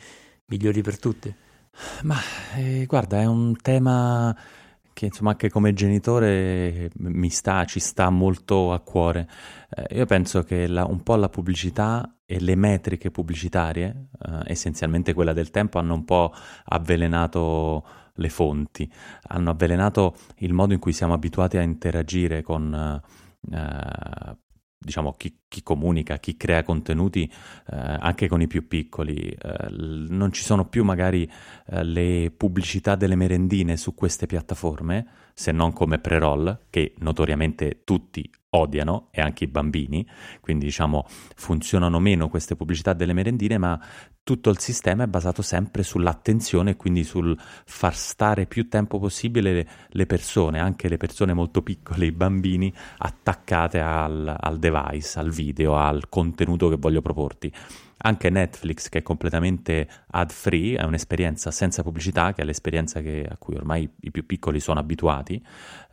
migliori 0.48 0.82
per 0.82 1.00
tutti. 1.00 1.34
Ma 2.04 2.18
eh, 2.56 2.86
guarda, 2.86 3.22
è 3.22 3.26
un 3.26 3.56
tema 3.62 4.36
che 4.98 5.06
insomma 5.06 5.30
anche 5.30 5.52
come 5.52 5.74
genitore 5.74 6.90
mi 6.98 7.30
sta, 7.30 7.66
ci 7.66 7.80
sta 7.80 8.10
molto 8.10 8.74
a 8.74 8.80
cuore. 8.80 9.30
Eh, 9.70 9.96
io 9.96 10.08
penso 10.08 10.42
che 10.42 10.66
la, 10.66 10.86
un 10.86 11.04
po' 11.04 11.16
la 11.18 11.30
pubblicità 11.30 12.16
e 12.26 12.40
le 12.40 12.56
metriche 12.56 13.12
pubblicitarie, 13.12 14.08
eh, 14.20 14.42
essenzialmente 14.46 15.14
quella 15.14 15.34
del 15.34 15.52
tempo, 15.52 15.78
hanno 15.78 15.94
un 15.94 16.04
po' 16.04 16.34
avvelenato 16.66 17.86
le 18.16 18.30
fonti, 18.30 18.92
hanno 19.28 19.52
avvelenato 19.52 20.16
il 20.38 20.54
modo 20.54 20.74
in 20.74 20.80
cui 20.80 20.94
siamo 20.94 21.14
abituati 21.14 21.58
a 21.58 21.62
interagire 21.62 22.42
con 22.42 22.74
eh, 23.52 24.38
diciamo, 24.78 25.14
chi, 25.14 25.40
chi, 25.48 25.64
comunica, 25.64 26.18
chi 26.18 26.38
crea 26.38 26.64
contenuti, 26.64 27.24
eh, 27.24 27.76
anche 27.76 28.28
con 28.28 28.42
i 28.42 28.48
più 28.48 28.68
piccoli. 28.68 29.30
Eh, 29.30 29.68
non 29.70 30.32
ci 30.32 30.44
sono 30.44 30.66
più 30.68 30.84
magari 30.84 31.30
eh, 31.68 31.84
le 31.84 32.32
pubblicità 32.36 32.96
delle 32.96 33.16
merendine 33.16 33.78
su 33.78 33.94
queste 33.94 34.28
piattaforme, 34.28 35.08
se 35.38 35.52
non 35.52 35.72
come 35.72 36.00
pre-roll, 36.00 36.62
che 36.72 36.96
notoriamente 36.98 37.82
tutti 37.84 38.28
odiano, 38.50 39.10
e 39.12 39.22
anche 39.22 39.44
i 39.44 39.48
bambini, 39.48 40.04
quindi 40.42 40.66
diciamo 40.66 41.06
funzionano 41.36 42.00
meno 42.00 42.28
queste 42.28 42.56
pubblicità 42.56 42.94
delle 42.94 43.14
merendine, 43.14 43.60
ma 43.60 43.80
tutto 44.24 44.50
il 44.50 44.58
sistema 44.58 45.04
è 45.04 45.08
basato 45.08 45.44
sempre 45.44 45.84
sull'attenzione 45.84 46.72
e 46.72 46.76
quindi 46.76 47.04
sul 47.04 47.38
far 47.38 47.96
stare 47.96 48.48
più 48.48 48.68
tempo 48.68 48.98
possibile 48.98 49.68
le, 49.88 50.06
persone, 50.08 50.60
anche 50.60 50.90
le 50.90 50.98
persone 50.98 51.34
molto 51.34 51.62
piccole, 51.62 52.08
i 52.08 52.12
bambini, 52.12 52.74
attaccate 52.98 53.80
al, 53.80 54.36
al 54.40 54.58
device, 54.58 55.20
al 55.20 55.30
video, 55.30 55.78
al 55.78 56.10
contenuto 56.10 56.68
che 56.68 56.78
voglio 56.78 57.04
proporti. 57.04 57.54
Anche 58.00 58.30
Netflix, 58.30 58.90
che 58.90 59.00
è 59.00 59.02
completamente 59.02 59.88
ad 60.12 60.32
free, 60.32 60.78
è 60.78 60.84
un'esperienza 60.84 61.52
senza 61.52 61.84
pubblicità, 61.84 62.34
che 62.34 62.42
è 62.42 62.46
l'esperienza 62.46 63.02
che, 63.02 63.28
a 63.30 63.38
cui 63.38 63.56
ormai 63.56 63.90
i 64.02 64.12
più 64.12 64.26
piccoli 64.26 64.60
sono 64.60 64.80
abituati, 64.80 65.44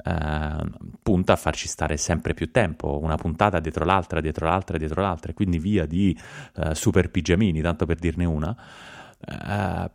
eh, 0.04 0.56
punta 1.02 1.32
a 1.32 1.36
farci 1.36 1.66
stare 1.66 1.96
sempre 1.96 2.34
più 2.34 2.50
tempo, 2.50 2.98
una 3.00 3.16
puntata 3.16 3.58
dietro 3.60 3.84
l'altra, 3.84 4.20
dietro 4.20 4.46
l'altra, 4.46 4.76
dietro 4.76 5.00
l'altra, 5.00 5.30
e 5.30 5.34
quindi 5.34 5.58
via 5.58 5.86
di 5.86 6.16
eh, 6.56 6.74
super 6.74 7.10
pigiamini, 7.10 7.60
tanto 7.62 7.86
per 7.86 7.96
dirne 7.96 8.24
una. 8.24 8.56
Eh, 9.26 9.90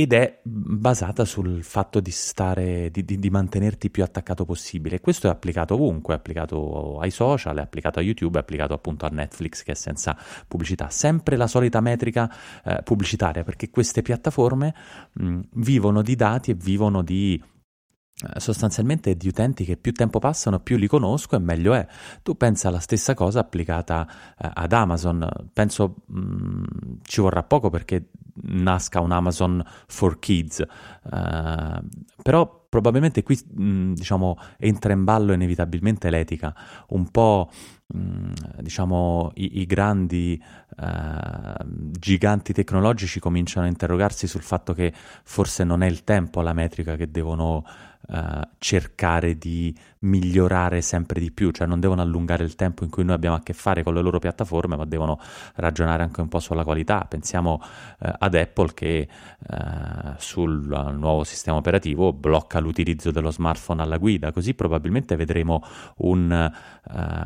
ed 0.00 0.14
è 0.14 0.40
basata 0.42 1.26
sul 1.26 1.62
fatto 1.62 2.00
di 2.00 2.10
stare, 2.10 2.90
di, 2.90 3.04
di, 3.04 3.18
di, 3.18 3.28
mantenerti 3.28 3.90
più 3.90 4.02
attaccato 4.02 4.46
possibile. 4.46 4.98
Questo 4.98 5.26
è 5.26 5.30
applicato 5.30 5.74
ovunque, 5.74 6.14
è 6.14 6.16
applicato 6.16 6.98
ai 7.00 7.10
social, 7.10 7.58
è 7.58 7.60
applicato 7.60 7.98
a 7.98 8.02
YouTube, 8.02 8.38
è 8.38 8.40
applicato 8.40 8.72
appunto 8.72 9.04
a 9.04 9.10
Netflix 9.10 9.62
che 9.62 9.72
è 9.72 9.74
senza 9.74 10.16
pubblicità. 10.48 10.88
Sempre 10.88 11.36
la 11.36 11.46
solita 11.46 11.82
metrica 11.82 12.32
eh, 12.64 12.80
pubblicitaria, 12.82 13.44
perché 13.44 13.68
queste 13.68 14.00
piattaforme 14.00 14.74
mh, 15.12 15.40
vivono 15.56 16.00
di 16.00 16.16
dati 16.16 16.52
e 16.52 16.54
vivono 16.54 17.02
di 17.02 17.38
eh, 17.38 18.40
sostanzialmente 18.40 19.14
di 19.18 19.28
utenti 19.28 19.66
che 19.66 19.76
più 19.76 19.92
tempo 19.92 20.18
passano 20.18 20.60
più 20.60 20.78
li 20.78 20.86
conosco 20.86 21.36
e 21.36 21.40
meglio 21.40 21.74
è. 21.74 21.86
Tu 22.22 22.38
pensa 22.38 22.68
alla 22.68 22.80
stessa 22.80 23.12
cosa 23.12 23.40
applicata 23.40 24.08
eh, 24.38 24.48
ad 24.50 24.72
Amazon, 24.72 25.28
penso 25.52 25.96
mh, 26.06 26.18
mm, 26.20 26.64
ci 27.02 27.20
vorrà 27.20 27.42
poco 27.42 27.68
perché 27.68 28.08
nasca 28.42 29.00
un 29.00 29.12
Amazon 29.12 29.62
for 29.86 30.18
Kids, 30.18 30.64
uh, 31.02 31.80
però 32.22 32.66
probabilmente 32.68 33.22
qui 33.22 33.38
mh, 33.42 33.62
mm, 33.62 33.92
diciamo 33.94 34.38
entra 34.58 34.92
in 34.92 35.04
ballo 35.04 35.32
inevitabilmente 35.32 36.08
l'etica, 36.10 36.54
un 36.88 37.10
po' 37.10 37.50
mh, 37.86 37.98
mm, 37.98 38.32
diciamo 38.60 39.32
i, 39.34 39.60
i 39.60 39.66
grandi 39.66 40.42
uh, 40.76 41.64
giganti 41.90 42.52
tecnologici 42.52 43.20
cominciano 43.20 43.66
a 43.66 43.68
interrogarsi 43.68 44.26
sul 44.26 44.42
fatto 44.42 44.72
che 44.72 44.92
forse 44.94 45.64
non 45.64 45.82
è 45.82 45.86
il 45.86 46.04
tempo 46.04 46.40
la 46.40 46.52
metrica 46.52 46.96
che 46.96 47.10
devono 47.10 47.64
uh, 48.10 48.40
cercare 48.58 49.38
di 49.38 49.74
migliorare 50.00 50.80
sempre 50.80 51.20
di 51.20 51.30
più, 51.30 51.50
cioè 51.50 51.66
non 51.66 51.80
devono 51.80 52.02
allungare 52.02 52.44
il 52.44 52.54
tempo 52.54 52.84
in 52.84 52.90
cui 52.90 53.04
noi 53.04 53.14
abbiamo 53.14 53.36
a 53.36 53.40
che 53.40 53.52
fare 53.52 53.82
con 53.82 53.94
le 53.94 54.02
loro 54.02 54.18
piattaforme, 54.18 54.76
ma 54.76 54.84
devono 54.84 55.18
ragionare 55.56 56.02
anche 56.02 56.20
un 56.20 56.28
po' 56.28 56.40
sulla 56.40 56.64
qualità. 56.64 57.06
Pensiamo 57.08 57.60
uh, 57.62 58.10
ad 58.18 58.34
Apple 58.34 58.74
che 58.74 59.08
uh, 59.48 60.12
sul 60.18 60.94
nuovo 60.96 61.24
sistema 61.24 61.56
operativo 61.56 62.12
blocca 62.12 62.60
l'utilizzo 62.60 63.10
dello 63.10 63.30
smartphone 63.30 63.82
alla 63.82 63.98
guida, 63.98 64.32
così 64.32 64.54
probabilmente 64.54 65.16
vedremo 65.16 65.62
un, 65.98 66.52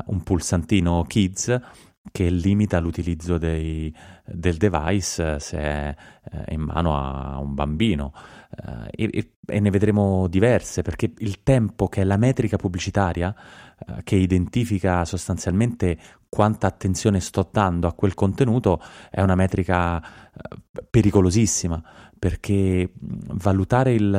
un 0.05 0.23
pulsantino 0.23 1.03
Kids 1.07 1.59
che 2.11 2.29
limita 2.29 2.79
l'utilizzo 2.79 3.37
dei, 3.37 3.93
del 4.25 4.57
device 4.57 5.39
se 5.39 5.57
è 5.57 5.95
in 6.49 6.61
mano 6.61 6.97
a 6.97 7.37
un 7.39 7.53
bambino. 7.53 8.13
Uh, 8.55 8.87
e, 8.89 9.31
e, 9.45 9.59
ne 9.59 9.69
vedremo 9.69 10.27
diverse 10.27 10.81
perché 10.81 11.11
il 11.17 11.43
tempo 11.43 11.89
che 11.89 12.01
è 12.01 12.03
la 12.05 12.15
metrica 12.15 12.55
pubblicitaria 12.55 13.35
che 14.01 14.15
identifica 14.15 15.03
sostanzialmente 15.03 15.97
quanta 16.29 16.67
attenzione 16.67 17.19
sto 17.19 17.47
dando 17.51 17.87
a 17.87 17.93
quel 17.93 18.13
contenuto 18.13 18.81
è 19.11 19.21
una 19.21 19.35
metrica 19.35 20.01
pericolosissima 20.89 21.83
perché 22.17 22.91
valutare 22.99 23.93
il, 23.93 24.15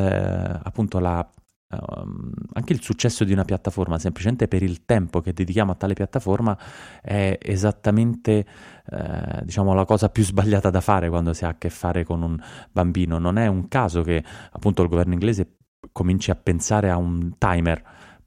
appunto 0.63 0.99
la 0.99 1.27
Um, 1.69 2.31
anche 2.53 2.73
il 2.73 2.81
successo 2.81 3.25
di 3.25 3.33
una 3.33 3.45
piattaforma, 3.45 3.99
semplicemente 3.99 4.47
per 4.47 4.63
il 4.63 4.85
tempo 4.85 5.21
che 5.21 5.33
dedichiamo 5.33 5.73
a 5.73 5.75
tale 5.75 5.95
piattaforma, 5.95 6.57
è 7.03 7.37
esattamente 7.43 8.47
eh, 8.89 9.41
diciamo, 9.43 9.75
la 9.75 9.85
cosa 9.85 10.09
più 10.09 10.23
sbagliata 10.23 10.71
da 10.71 10.81
fare 10.81 11.09
quando 11.09 11.33
si 11.33 11.45
ha 11.45 11.49
a 11.49 11.59
che 11.59 11.69
fare 11.71 12.05
con 12.05 12.23
un 12.23 12.39
bambino. 12.71 13.19
Non 13.19 13.37
è 13.37 13.49
un 13.49 13.67
caso 13.67 14.03
che 14.03 14.23
appunto 14.53 14.83
il 14.83 14.89
governo 14.89 15.15
inglese 15.15 15.57
cominci 15.91 16.31
a 16.31 16.37
pensare 16.37 16.89
a 16.89 16.97
un 16.97 17.37
timer 17.37 17.83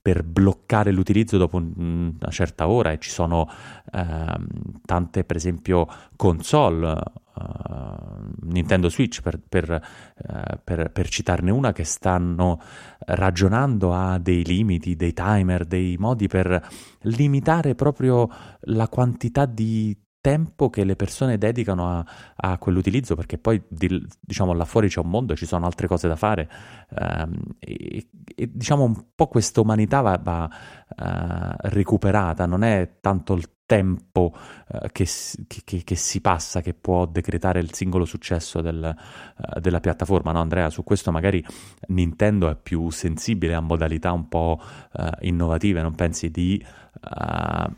per 0.09 0.23
bloccare 0.23 0.91
l'utilizzo 0.91 1.37
dopo 1.37 1.57
una 1.57 2.31
certa 2.31 2.67
ora 2.67 2.91
e 2.91 2.97
ci 2.97 3.11
sono 3.11 3.47
eh, 3.91 4.37
tante 4.83 5.23
per 5.23 5.35
esempio 5.35 5.87
console 6.15 6.91
uh, 6.91 7.43
Nintendo 8.41 8.89
Switch 8.89 9.21
per, 9.21 9.39
per, 9.47 9.69
uh, 9.69 10.59
per, 10.63 10.89
per, 10.89 11.09
citarne 11.09 11.51
una 11.51 11.73
che 11.73 11.83
stanno 11.83 12.59
ragionando 13.05 13.93
a 13.93 14.17
dei 14.17 14.43
limiti, 14.43 14.95
dei 14.95 15.13
timer, 15.13 15.65
dei 15.65 15.95
modi 15.99 16.25
per 16.25 16.67
limitare 17.01 17.75
proprio 17.75 18.27
la 18.61 18.87
quantità 18.87 19.45
di 19.45 19.95
tempo 20.29 20.69
che 20.69 20.83
le 20.83 20.95
persone 20.95 21.39
dedicano 21.39 21.89
a, 21.89 22.05
a 22.35 22.57
quell'utilizzo, 22.59 23.15
perché 23.15 23.39
poi 23.39 23.59
di, 23.67 24.05
diciamo 24.19 24.53
là 24.53 24.63
fuori 24.63 24.87
c'è 24.87 24.99
un 24.99 25.09
mondo, 25.09 25.35
ci 25.35 25.47
sono 25.47 25.65
altre 25.65 25.87
cose 25.87 26.07
da 26.07 26.15
fare 26.15 26.47
um, 26.99 27.35
e, 27.57 28.07
e, 28.35 28.51
diciamo 28.51 28.83
un 28.83 29.05
po' 29.15 29.27
questa 29.27 29.61
umanità 29.61 30.01
va, 30.01 30.19
va 30.21 30.47
uh, 30.47 31.67
recuperata, 31.69 32.45
non 32.45 32.63
è 32.63 32.97
tanto 33.01 33.33
il 33.33 33.49
tempo 33.69 34.33
uh, 34.33 34.87
che, 34.91 35.05
che, 35.45 35.83
che, 35.83 35.95
si 35.95 36.21
passa 36.21 36.61
che 36.61 36.73
può 36.73 37.05
decretare 37.05 37.59
il 37.59 37.71
singolo 37.71 38.03
successo 38.03 38.61
del, 38.61 38.95
uh, 38.95 39.59
della 39.59 39.79
piattaforma, 39.79 40.31
no 40.31 40.41
Andrea? 40.41 40.71
Su 40.71 40.83
questo 40.83 41.11
magari 41.11 41.45
Nintendo 41.89 42.49
è 42.49 42.55
più 42.55 42.89
sensibile 42.89 43.53
a 43.53 43.59
modalità 43.59 44.11
un 44.11 44.27
po' 44.27 44.59
innovative, 45.21 45.83
non 45.83 45.93
pensi 45.93 46.31
di 46.31 46.63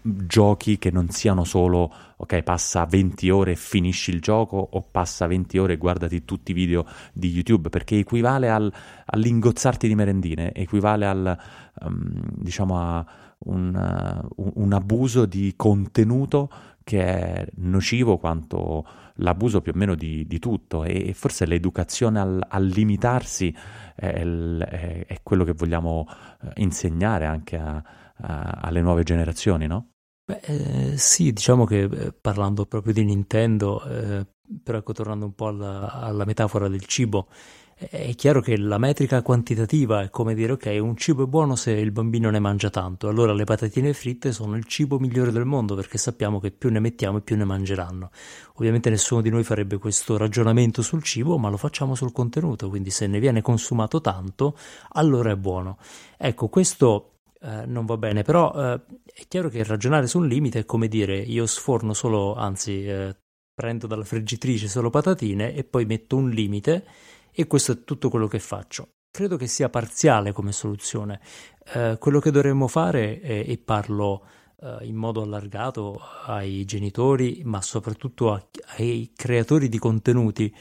giochi 0.01 0.79
che 0.79 0.89
non 0.89 1.09
siano 1.09 1.43
solo 1.43 1.93
ok 2.15 2.41
passa 2.41 2.85
20 2.85 3.29
ore 3.29 3.51
e 3.51 3.55
finisci 3.55 4.09
il 4.09 4.21
gioco 4.21 4.57
o 4.57 4.81
passa 4.89 5.27
20 5.27 5.57
ore 5.59 5.73
e 5.73 5.77
guardati 5.77 6.25
tutti 6.25 6.51
i 6.51 6.53
video 6.53 6.85
di 7.13 7.29
YouTube 7.29 7.69
perché 7.69 7.97
equivale 7.97 8.49
al, 8.49 8.71
all'ingozzarti 9.05 9.87
di 9.87 9.95
merendine 9.95 10.53
equivale 10.53 11.05
al 11.05 11.37
um, 11.81 12.21
diciamo 12.35 12.79
a 12.79 13.05
un, 13.45 14.27
uh, 14.35 14.51
un 14.55 14.73
abuso 14.73 15.25
di 15.25 15.53
contenuto 15.55 16.49
che 16.83 17.03
è 17.03 17.47
nocivo 17.55 18.17
quanto 18.17 18.85
l'abuso 19.15 19.61
più 19.61 19.71
o 19.73 19.77
meno 19.77 19.95
di, 19.95 20.25
di 20.25 20.39
tutto 20.39 20.83
e, 20.83 21.13
forse 21.13 21.45
l'educazione 21.45 22.19
al, 22.19 22.45
al 22.47 22.65
limitarsi 22.65 23.55
è, 23.95 24.05
è, 24.07 25.05
è, 25.05 25.19
quello 25.21 25.43
che 25.43 25.53
vogliamo 25.53 26.07
eh, 26.41 26.49
insegnare 26.55 27.25
anche 27.25 27.57
a, 27.57 27.83
alle 28.21 28.81
nuove 28.81 29.03
generazioni, 29.03 29.67
no? 29.67 29.91
Beh, 30.23 30.39
eh, 30.43 30.97
sì, 30.97 31.33
diciamo 31.33 31.65
che 31.65 31.83
eh, 31.83 32.13
parlando 32.13 32.65
proprio 32.65 32.93
di 32.93 33.03
Nintendo, 33.03 33.83
eh, 33.83 34.25
però 34.63 34.77
ecco, 34.77 34.93
tornando 34.93 35.25
un 35.25 35.33
po' 35.33 35.47
alla, 35.47 35.91
alla 35.91 36.25
metafora 36.25 36.67
del 36.67 36.85
cibo, 36.85 37.27
è 37.89 38.13
chiaro 38.13 38.41
che 38.41 38.57
la 38.57 38.77
metrica 38.77 39.23
quantitativa 39.23 40.03
è 40.03 40.09
come 40.11 40.35
dire 40.35 40.51
ok, 40.51 40.77
un 40.81 40.95
cibo 40.95 41.23
è 41.23 41.27
buono 41.27 41.55
se 41.55 41.71
il 41.71 41.91
bambino 41.91 42.29
ne 42.29 42.39
mangia 42.39 42.69
tanto, 42.69 43.07
allora 43.07 43.33
le 43.33 43.43
patatine 43.43 43.93
fritte 43.93 44.31
sono 44.31 44.55
il 44.55 44.65
cibo 44.65 44.99
migliore 44.99 45.31
del 45.31 45.45
mondo 45.45 45.73
perché 45.73 45.97
sappiamo 45.97 46.39
che 46.39 46.51
più 46.51 46.69
ne 46.69 46.79
mettiamo 46.79 47.17
e 47.17 47.21
più 47.21 47.35
ne 47.35 47.43
mangeranno. 47.43 48.11
Ovviamente 48.55 48.91
nessuno 48.91 49.21
di 49.21 49.31
noi 49.31 49.43
farebbe 49.43 49.77
questo 49.79 50.15
ragionamento 50.17 50.83
sul 50.83 51.01
cibo, 51.01 51.39
ma 51.39 51.49
lo 51.49 51.57
facciamo 51.57 51.95
sul 51.95 52.11
contenuto, 52.11 52.69
quindi 52.69 52.91
se 52.91 53.07
ne 53.07 53.19
viene 53.19 53.41
consumato 53.41 53.99
tanto, 53.99 54.55
allora 54.89 55.31
è 55.31 55.35
buono. 55.35 55.77
Ecco, 56.17 56.49
questo 56.49 57.13
eh, 57.41 57.65
non 57.65 57.85
va 57.85 57.97
bene, 57.97 58.21
però 58.21 58.53
eh, 58.53 58.81
è 59.05 59.23
chiaro 59.27 59.49
che 59.49 59.63
ragionare 59.63 60.05
su 60.05 60.19
un 60.19 60.27
limite 60.27 60.59
è 60.59 60.65
come 60.65 60.87
dire 60.87 61.17
io 61.17 61.47
sforno 61.47 61.93
solo, 61.93 62.35
anzi 62.35 62.85
eh, 62.85 63.15
prendo 63.55 63.87
dalla 63.87 64.03
friggitrice 64.03 64.67
solo 64.67 64.91
patatine 64.91 65.55
e 65.55 65.63
poi 65.63 65.85
metto 65.85 66.15
un 66.15 66.29
limite 66.29 66.85
e 67.33 67.47
questo 67.47 67.71
è 67.71 67.83
tutto 67.83 68.09
quello 68.09 68.27
che 68.27 68.39
faccio. 68.39 68.89
credo 69.11 69.35
che 69.35 69.47
sia 69.47 69.69
parziale 69.69 70.31
come 70.31 70.53
soluzione. 70.53 71.19
Eh, 71.73 71.97
quello 71.99 72.19
che 72.19 72.31
dovremmo 72.31 72.67
fare, 72.67 73.19
è, 73.19 73.43
e 73.45 73.57
parlo 73.57 74.25
eh, 74.61 74.77
in 74.83 74.95
modo 74.95 75.21
allargato 75.21 75.99
ai 76.25 76.65
genitori, 76.65 77.41
ma 77.43 77.61
soprattutto 77.61 78.31
a, 78.31 78.47
ai 78.77 79.11
creatori 79.15 79.67
di 79.69 79.77
contenuti, 79.79 80.53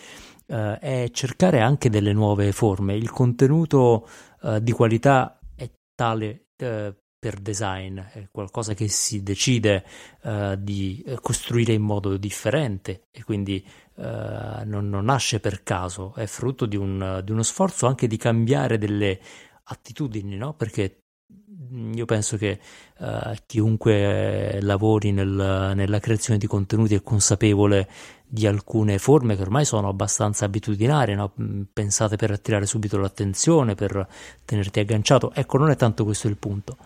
eh, 0.46 0.78
è 0.78 1.10
cercare 1.12 1.60
anche 1.60 1.90
delle 1.90 2.12
nuove 2.12 2.52
forme. 2.52 2.96
Il 2.96 3.10
contenuto 3.10 4.08
eh, 4.42 4.62
di 4.62 4.72
qualità 4.72 5.38
è 5.54 5.70
tale 5.94 6.48
eh, 6.56 6.94
per 7.20 7.38
design, 7.38 7.98
è 8.00 8.28
qualcosa 8.30 8.72
che 8.72 8.88
si 8.88 9.22
decide 9.22 9.84
uh, 10.22 10.56
di 10.56 11.04
costruire 11.20 11.74
in 11.74 11.82
modo 11.82 12.16
differente 12.16 13.08
e 13.10 13.22
quindi 13.24 13.62
uh, 14.00 14.64
non, 14.64 14.88
non, 14.88 15.04
nasce 15.04 15.40
per 15.40 15.62
caso, 15.62 16.14
è 16.14 16.26
frutto 16.26 16.66
di, 16.66 16.76
un, 16.76 17.20
di, 17.22 17.30
uno 17.32 17.42
sforzo 17.42 17.86
anche 17.86 18.06
di 18.06 18.16
cambiare 18.16 18.78
delle 18.78 19.20
attitudini, 19.64 20.36
no? 20.36 20.54
Perché 20.54 21.00
io 21.72 22.04
penso 22.04 22.36
che 22.36 22.58
uh, 22.98 23.34
chiunque 23.46 24.60
lavori 24.62 25.12
nel, 25.12 25.72
nella 25.74 26.00
creazione 26.00 26.38
di 26.38 26.46
contenuti 26.46 26.94
è 26.94 27.02
consapevole 27.02 27.88
di 28.26 28.46
alcune 28.46 28.98
forme 28.98 29.36
che 29.36 29.42
ormai 29.42 29.64
sono 29.64 29.88
abbastanza 29.88 30.44
abitudinarie, 30.44 31.14
no? 31.14 31.32
pensate 31.72 32.16
per 32.16 32.30
attirare 32.30 32.66
subito 32.66 32.96
l'attenzione, 32.96 33.74
per 33.74 34.06
tenerti 34.44 34.80
agganciato. 34.80 35.32
Ecco, 35.34 35.58
non 35.58 35.70
è 35.70 35.76
tanto 35.76 36.04
questo 36.04 36.28
il 36.28 36.36
punto. 36.36 36.76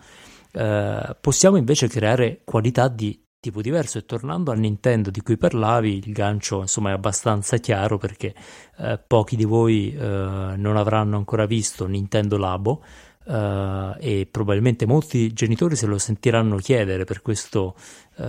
Uh, 0.53 1.15
possiamo 1.19 1.57
invece 1.57 1.87
creare 1.87 2.41
qualità 2.43 2.87
di 2.87 3.24
tipo 3.45 3.61
diverso 3.61 3.99
e 3.99 4.05
tornando 4.05 4.49
al 4.49 4.57
Nintendo 4.57 5.11
di 5.11 5.21
cui 5.21 5.37
parlavi 5.37 5.97
il 5.97 6.11
gancio 6.13 6.61
insomma 6.61 6.89
è 6.89 6.93
abbastanza 6.93 7.57
chiaro 7.57 7.99
perché 7.99 8.33
uh, 8.77 8.99
pochi 9.05 9.35
di 9.35 9.45
voi 9.45 9.95
uh, 9.95 10.01
non 10.01 10.75
avranno 10.77 11.15
ancora 11.15 11.45
visto 11.45 11.85
Nintendo 11.85 12.37
Labo 12.37 12.83
Uh, 13.27 13.95
e 13.97 14.27
probabilmente 14.29 14.85
molti 14.85 15.33
genitori 15.33 15.75
se 15.75 15.87
lo 15.87 15.97
sentiranno 15.97 16.57
chiedere 16.57 17.05
per 17.05 17.23
questo, 17.23 17.75
uh, 18.17 18.23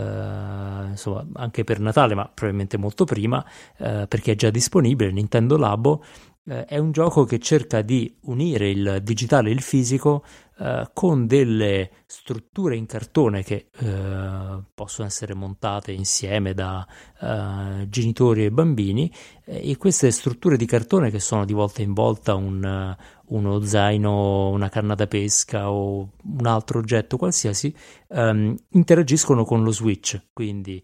insomma, 0.88 1.26
anche 1.34 1.64
per 1.64 1.80
Natale, 1.80 2.14
ma 2.14 2.24
probabilmente 2.24 2.78
molto 2.78 3.04
prima, 3.04 3.44
uh, 3.76 4.08
perché 4.08 4.32
è 4.32 4.34
già 4.36 4.48
disponibile. 4.48 5.12
Nintendo 5.12 5.58
Labo 5.58 6.02
è 6.46 6.78
un 6.78 6.92
gioco 6.92 7.24
che 7.24 7.40
cerca 7.40 7.82
di 7.82 8.16
unire 8.22 8.70
il 8.70 9.00
digitale 9.02 9.50
e 9.50 9.52
il 9.52 9.60
fisico 9.60 10.24
Uh, 10.58 10.88
con 10.94 11.26
delle 11.26 11.90
strutture 12.06 12.76
in 12.76 12.86
cartone 12.86 13.42
che 13.42 13.68
uh, 13.78 14.64
possono 14.72 15.06
essere 15.06 15.34
montate 15.34 15.92
insieme 15.92 16.54
da 16.54 16.86
uh, 17.20 17.86
genitori 17.90 18.46
e 18.46 18.50
bambini 18.50 19.12
e 19.44 19.76
queste 19.76 20.10
strutture 20.10 20.56
di 20.56 20.64
cartone 20.64 21.10
che 21.10 21.20
sono 21.20 21.44
di 21.44 21.52
volta 21.52 21.82
in 21.82 21.92
volta 21.92 22.36
un, 22.36 22.96
uno 23.26 23.60
zaino, 23.60 24.48
una 24.48 24.70
canna 24.70 24.94
da 24.94 25.06
pesca 25.06 25.70
o 25.70 26.12
un 26.22 26.46
altro 26.46 26.78
oggetto 26.78 27.18
qualsiasi, 27.18 27.76
um, 28.08 28.56
interagiscono 28.70 29.44
con 29.44 29.62
lo 29.62 29.72
Switch, 29.72 30.18
quindi 30.32 30.82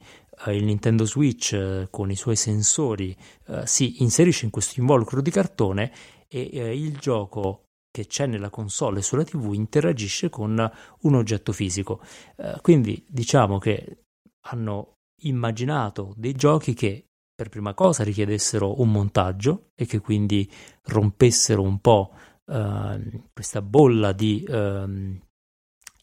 il 0.48 0.64
Nintendo 0.64 1.06
Switch 1.06 1.88
con 1.88 2.10
i 2.10 2.16
suoi 2.16 2.36
sensori 2.36 3.16
si 3.64 4.02
inserisce 4.02 4.44
in 4.44 4.50
questo 4.50 4.80
involucro 4.80 5.22
di 5.22 5.30
cartone 5.30 5.92
e 6.28 6.74
il 6.74 6.98
gioco 6.98 7.68
che 7.92 8.06
c'è 8.06 8.26
nella 8.26 8.50
console 8.50 8.98
e 8.98 9.02
sulla 9.02 9.22
TV 9.22 9.52
interagisce 9.52 10.30
con 10.30 10.70
un 11.00 11.14
oggetto 11.14 11.52
fisico. 11.52 12.00
Eh, 12.36 12.58
quindi 12.62 13.04
diciamo 13.06 13.58
che 13.58 14.04
hanno 14.46 14.96
immaginato 15.24 16.14
dei 16.16 16.32
giochi 16.32 16.74
che 16.74 17.06
per 17.34 17.48
prima 17.48 17.74
cosa 17.74 18.02
richiedessero 18.02 18.80
un 18.80 18.90
montaggio 18.90 19.70
e 19.74 19.86
che 19.86 20.00
quindi 20.00 20.50
rompessero 20.84 21.62
un 21.62 21.80
po' 21.80 22.12
eh, 22.46 23.22
questa 23.32 23.62
bolla 23.62 24.12
di 24.12 24.42
eh, 24.48 25.20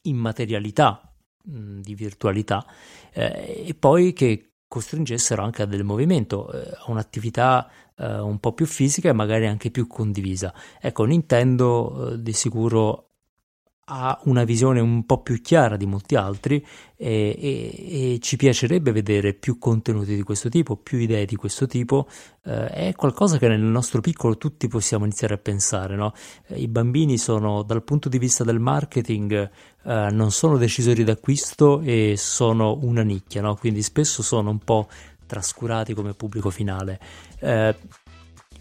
immaterialità, 0.04 1.14
mm, 1.50 1.80
di 1.80 1.96
virtualità, 1.96 2.66
eh, 3.12 3.64
e 3.68 3.74
poi 3.74 4.14
che 4.14 4.52
costringessero 4.68 5.42
anche 5.44 5.64
a 5.64 5.66
del 5.66 5.84
movimento, 5.84 6.52
eh, 6.52 6.72
a 6.76 6.92
un'attività 6.92 7.70
eh, 8.00 8.20
un 8.20 8.40
po' 8.40 8.54
più 8.54 8.66
fisica 8.66 9.10
e 9.10 9.14
magari 9.14 9.48
anche 9.48 9.72
più 9.72 9.88
condivisa. 9.88 10.54
Ecco, 10.80 11.04
Nintendo 11.04 12.14
eh, 12.14 12.22
di 12.22 12.34
sicuro 12.34 13.10
ha 13.92 14.20
una 14.26 14.44
visione 14.44 14.80
un 14.80 15.06
po' 15.06 15.22
più 15.22 15.42
chiara 15.42 15.76
di 15.76 15.86
molti 15.86 16.16
altri 16.16 16.64
e, 16.96 17.36
e, 17.40 18.14
e, 18.14 18.20
ci 18.20 18.38
piacerebbe 18.38 18.92
vedere 18.92 19.34
più 19.34 19.58
contenuti 19.58 20.16
di 20.16 20.22
questo 20.22 20.50
tipo, 20.50 20.76
più 20.76 21.00
idee 21.00 21.26
di 21.26 21.36
questo 21.36 21.66
tipo. 21.66 22.08
Eh, 22.44 22.68
è 22.68 22.94
qualcosa 22.96 23.38
che 23.38 23.48
nel 23.48 23.60
nostro 23.60 24.00
piccolo 24.02 24.38
tutti 24.38 24.68
possiamo 24.68 25.06
iniziare 25.06 25.34
a 25.34 25.38
pensare. 25.38 25.96
No? 25.96 26.14
Eh, 26.48 26.60
I 26.60 26.68
bambini 26.68 27.18
sono, 27.18 27.64
dal 27.64 27.84
punto 27.84 28.10
di 28.10 28.20
vista 28.20 28.44
del 28.44 28.60
marketing, 28.60 29.50
eh, 29.84 30.10
non 30.12 30.32
sono 30.32 30.58
decisori 30.58 31.04
d'acquisto 31.04 31.82
e 31.82 32.14
sono 32.16 32.78
una 32.82 33.02
nicchia, 33.02 33.42
no? 33.42 33.56
quindi 33.56 33.82
spesso 33.82 34.22
sono 34.22 34.52
un 34.52 34.60
po' 34.60 34.88
trascurati 35.26 35.94
come 35.94 36.14
pubblico 36.14 36.50
finale. 36.50 37.00
Eh, 37.40 37.76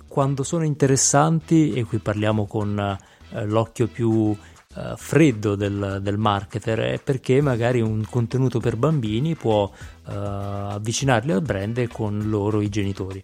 quando 0.06 0.42
sono 0.42 0.64
interessanti, 0.64 1.72
e 1.74 1.84
qui 1.84 1.98
parliamo 1.98 2.46
con 2.46 2.78
eh, 2.78 3.44
l'occhio 3.44 3.86
più 3.86 4.36
eh, 4.74 4.94
freddo 4.96 5.54
del, 5.54 5.98
del, 6.00 6.18
marketer, 6.18 6.78
è 6.80 7.00
perché 7.00 7.40
magari 7.40 7.80
un 7.80 8.04
contenuto 8.08 8.60
per 8.60 8.76
bambini 8.76 9.34
può 9.34 9.70
eh, 9.70 10.12
avvicinarli 10.12 11.32
al 11.32 11.42
brand 11.42 11.86
con 11.88 12.28
loro 12.28 12.60
i 12.60 12.68
genitori. 12.68 13.22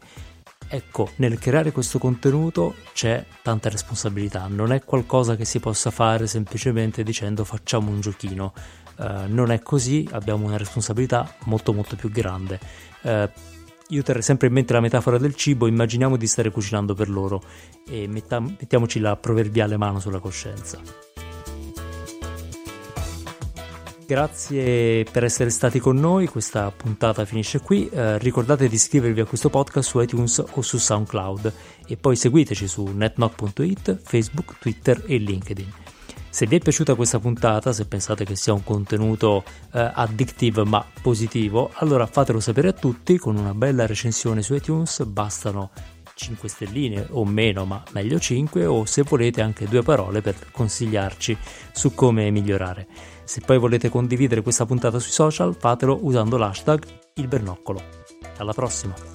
Ecco, 0.67 1.11
nel 1.17 1.39
creare 1.39 1.73
questo 1.73 1.99
contenuto 1.99 2.75
c'è 2.93 3.25
tanta 3.43 3.69
responsabilità, 3.69 4.47
non 4.49 4.73
è 4.73 4.83
qualcosa 4.83 5.37
che 5.37 5.45
si 5.45 5.61
possa 5.61 5.91
fare 5.91 6.27
semplicemente 6.27 7.03
dicendo 7.03 7.45
facciamo 7.45 7.91
un 7.91 8.01
giochino. 8.01 8.53
Uh, 8.97 9.25
non 9.27 9.51
è 9.51 9.61
così, 9.61 10.09
abbiamo 10.13 10.47
una 10.47 10.57
responsabilità 10.57 11.35
molto 11.45 11.73
molto 11.73 11.97
più 11.97 12.11
grande. 12.11 12.59
Uh, 13.03 13.29
io 13.89 14.03
terrei 14.03 14.23
sempre 14.23 14.49
in 14.49 14.55
mente 14.55 14.73
la 14.73 14.81
metafora 14.81 15.19
del 15.19 15.35
cibo, 15.35 15.67
immaginiamo 15.67 16.17
di 16.17 16.27
stare 16.27 16.51
cucinando 16.51 16.95
per 16.95 17.09
loro 17.09 17.43
e 17.89 18.07
metta- 18.09 18.41
mettiamoci 18.41 18.99
la 18.99 19.17
proverbiale 19.17 19.77
mano 19.77 20.01
sulla 20.01 20.19
coscienza. 20.19 20.81
Grazie 24.07 25.05
per 25.05 25.25
essere 25.25 25.49
stati 25.49 25.79
con 25.79 25.97
noi, 25.97 26.27
questa 26.27 26.71
puntata 26.71 27.25
finisce 27.25 27.61
qui, 27.61 27.89
eh, 27.89 28.19
ricordate 28.19 28.69
di 28.69 28.75
iscrivervi 28.75 29.21
a 29.21 29.25
questo 29.25 29.49
podcast 29.49 29.89
su 29.89 30.01
iTunes 30.01 30.45
o 30.51 30.61
su 30.61 30.77
SoundCloud 30.77 31.53
e 31.87 31.97
poi 31.97 32.15
seguiteci 32.15 32.69
su 32.69 32.85
netnock.it, 32.85 34.01
Facebook, 34.03 34.59
Twitter 34.59 35.03
e 35.07 35.17
LinkedIn. 35.17 35.84
Se 36.35 36.47
vi 36.47 36.57
è 36.57 36.59
piaciuta 36.59 36.97
questa 36.97 37.21
puntata, 37.21 37.73
se 37.73 37.87
pensate 37.87 38.25
che 38.25 38.35
sia 38.35 38.53
un 38.53 38.65
contenuto 38.65 39.45
eh, 39.73 39.93
addictive 39.95 40.65
ma 40.65 40.85
positivo, 41.01 41.71
allora 41.75 42.07
fatelo 42.07 42.41
sapere 42.41 42.67
a 42.67 42.73
tutti 42.73 43.19
con 43.19 43.37
una 43.37 43.55
bella 43.55 43.87
recensione 43.87 44.43
su 44.43 44.53
iTunes, 44.55 45.05
bastano 45.05 45.71
5 46.13 46.49
stelline 46.49 47.07
o 47.11 47.25
meno, 47.25 47.65
ma 47.65 47.81
meglio 47.93 48.19
5, 48.19 48.67
o 48.67 48.85
se 48.85 49.03
volete 49.03 49.43
anche 49.43 49.69
due 49.69 49.83
parole 49.83 50.23
per 50.23 50.51
consigliarci 50.51 51.39
su 51.71 51.95
come 51.95 52.29
migliorare. 52.33 52.89
Se 53.23 53.41
poi 53.41 53.57
volete 53.57 53.89
condividere 53.89 54.43
questa 54.43 54.67
puntata 54.67 54.99
sui 54.99 55.13
social, 55.13 55.55
fatelo 55.57 56.01
usando 56.03 56.37
l'hashtag 56.37 56.85
il 57.15 57.29
bernoccolo. 57.29 57.81
Alla 58.39 58.53
prossima! 58.53 59.14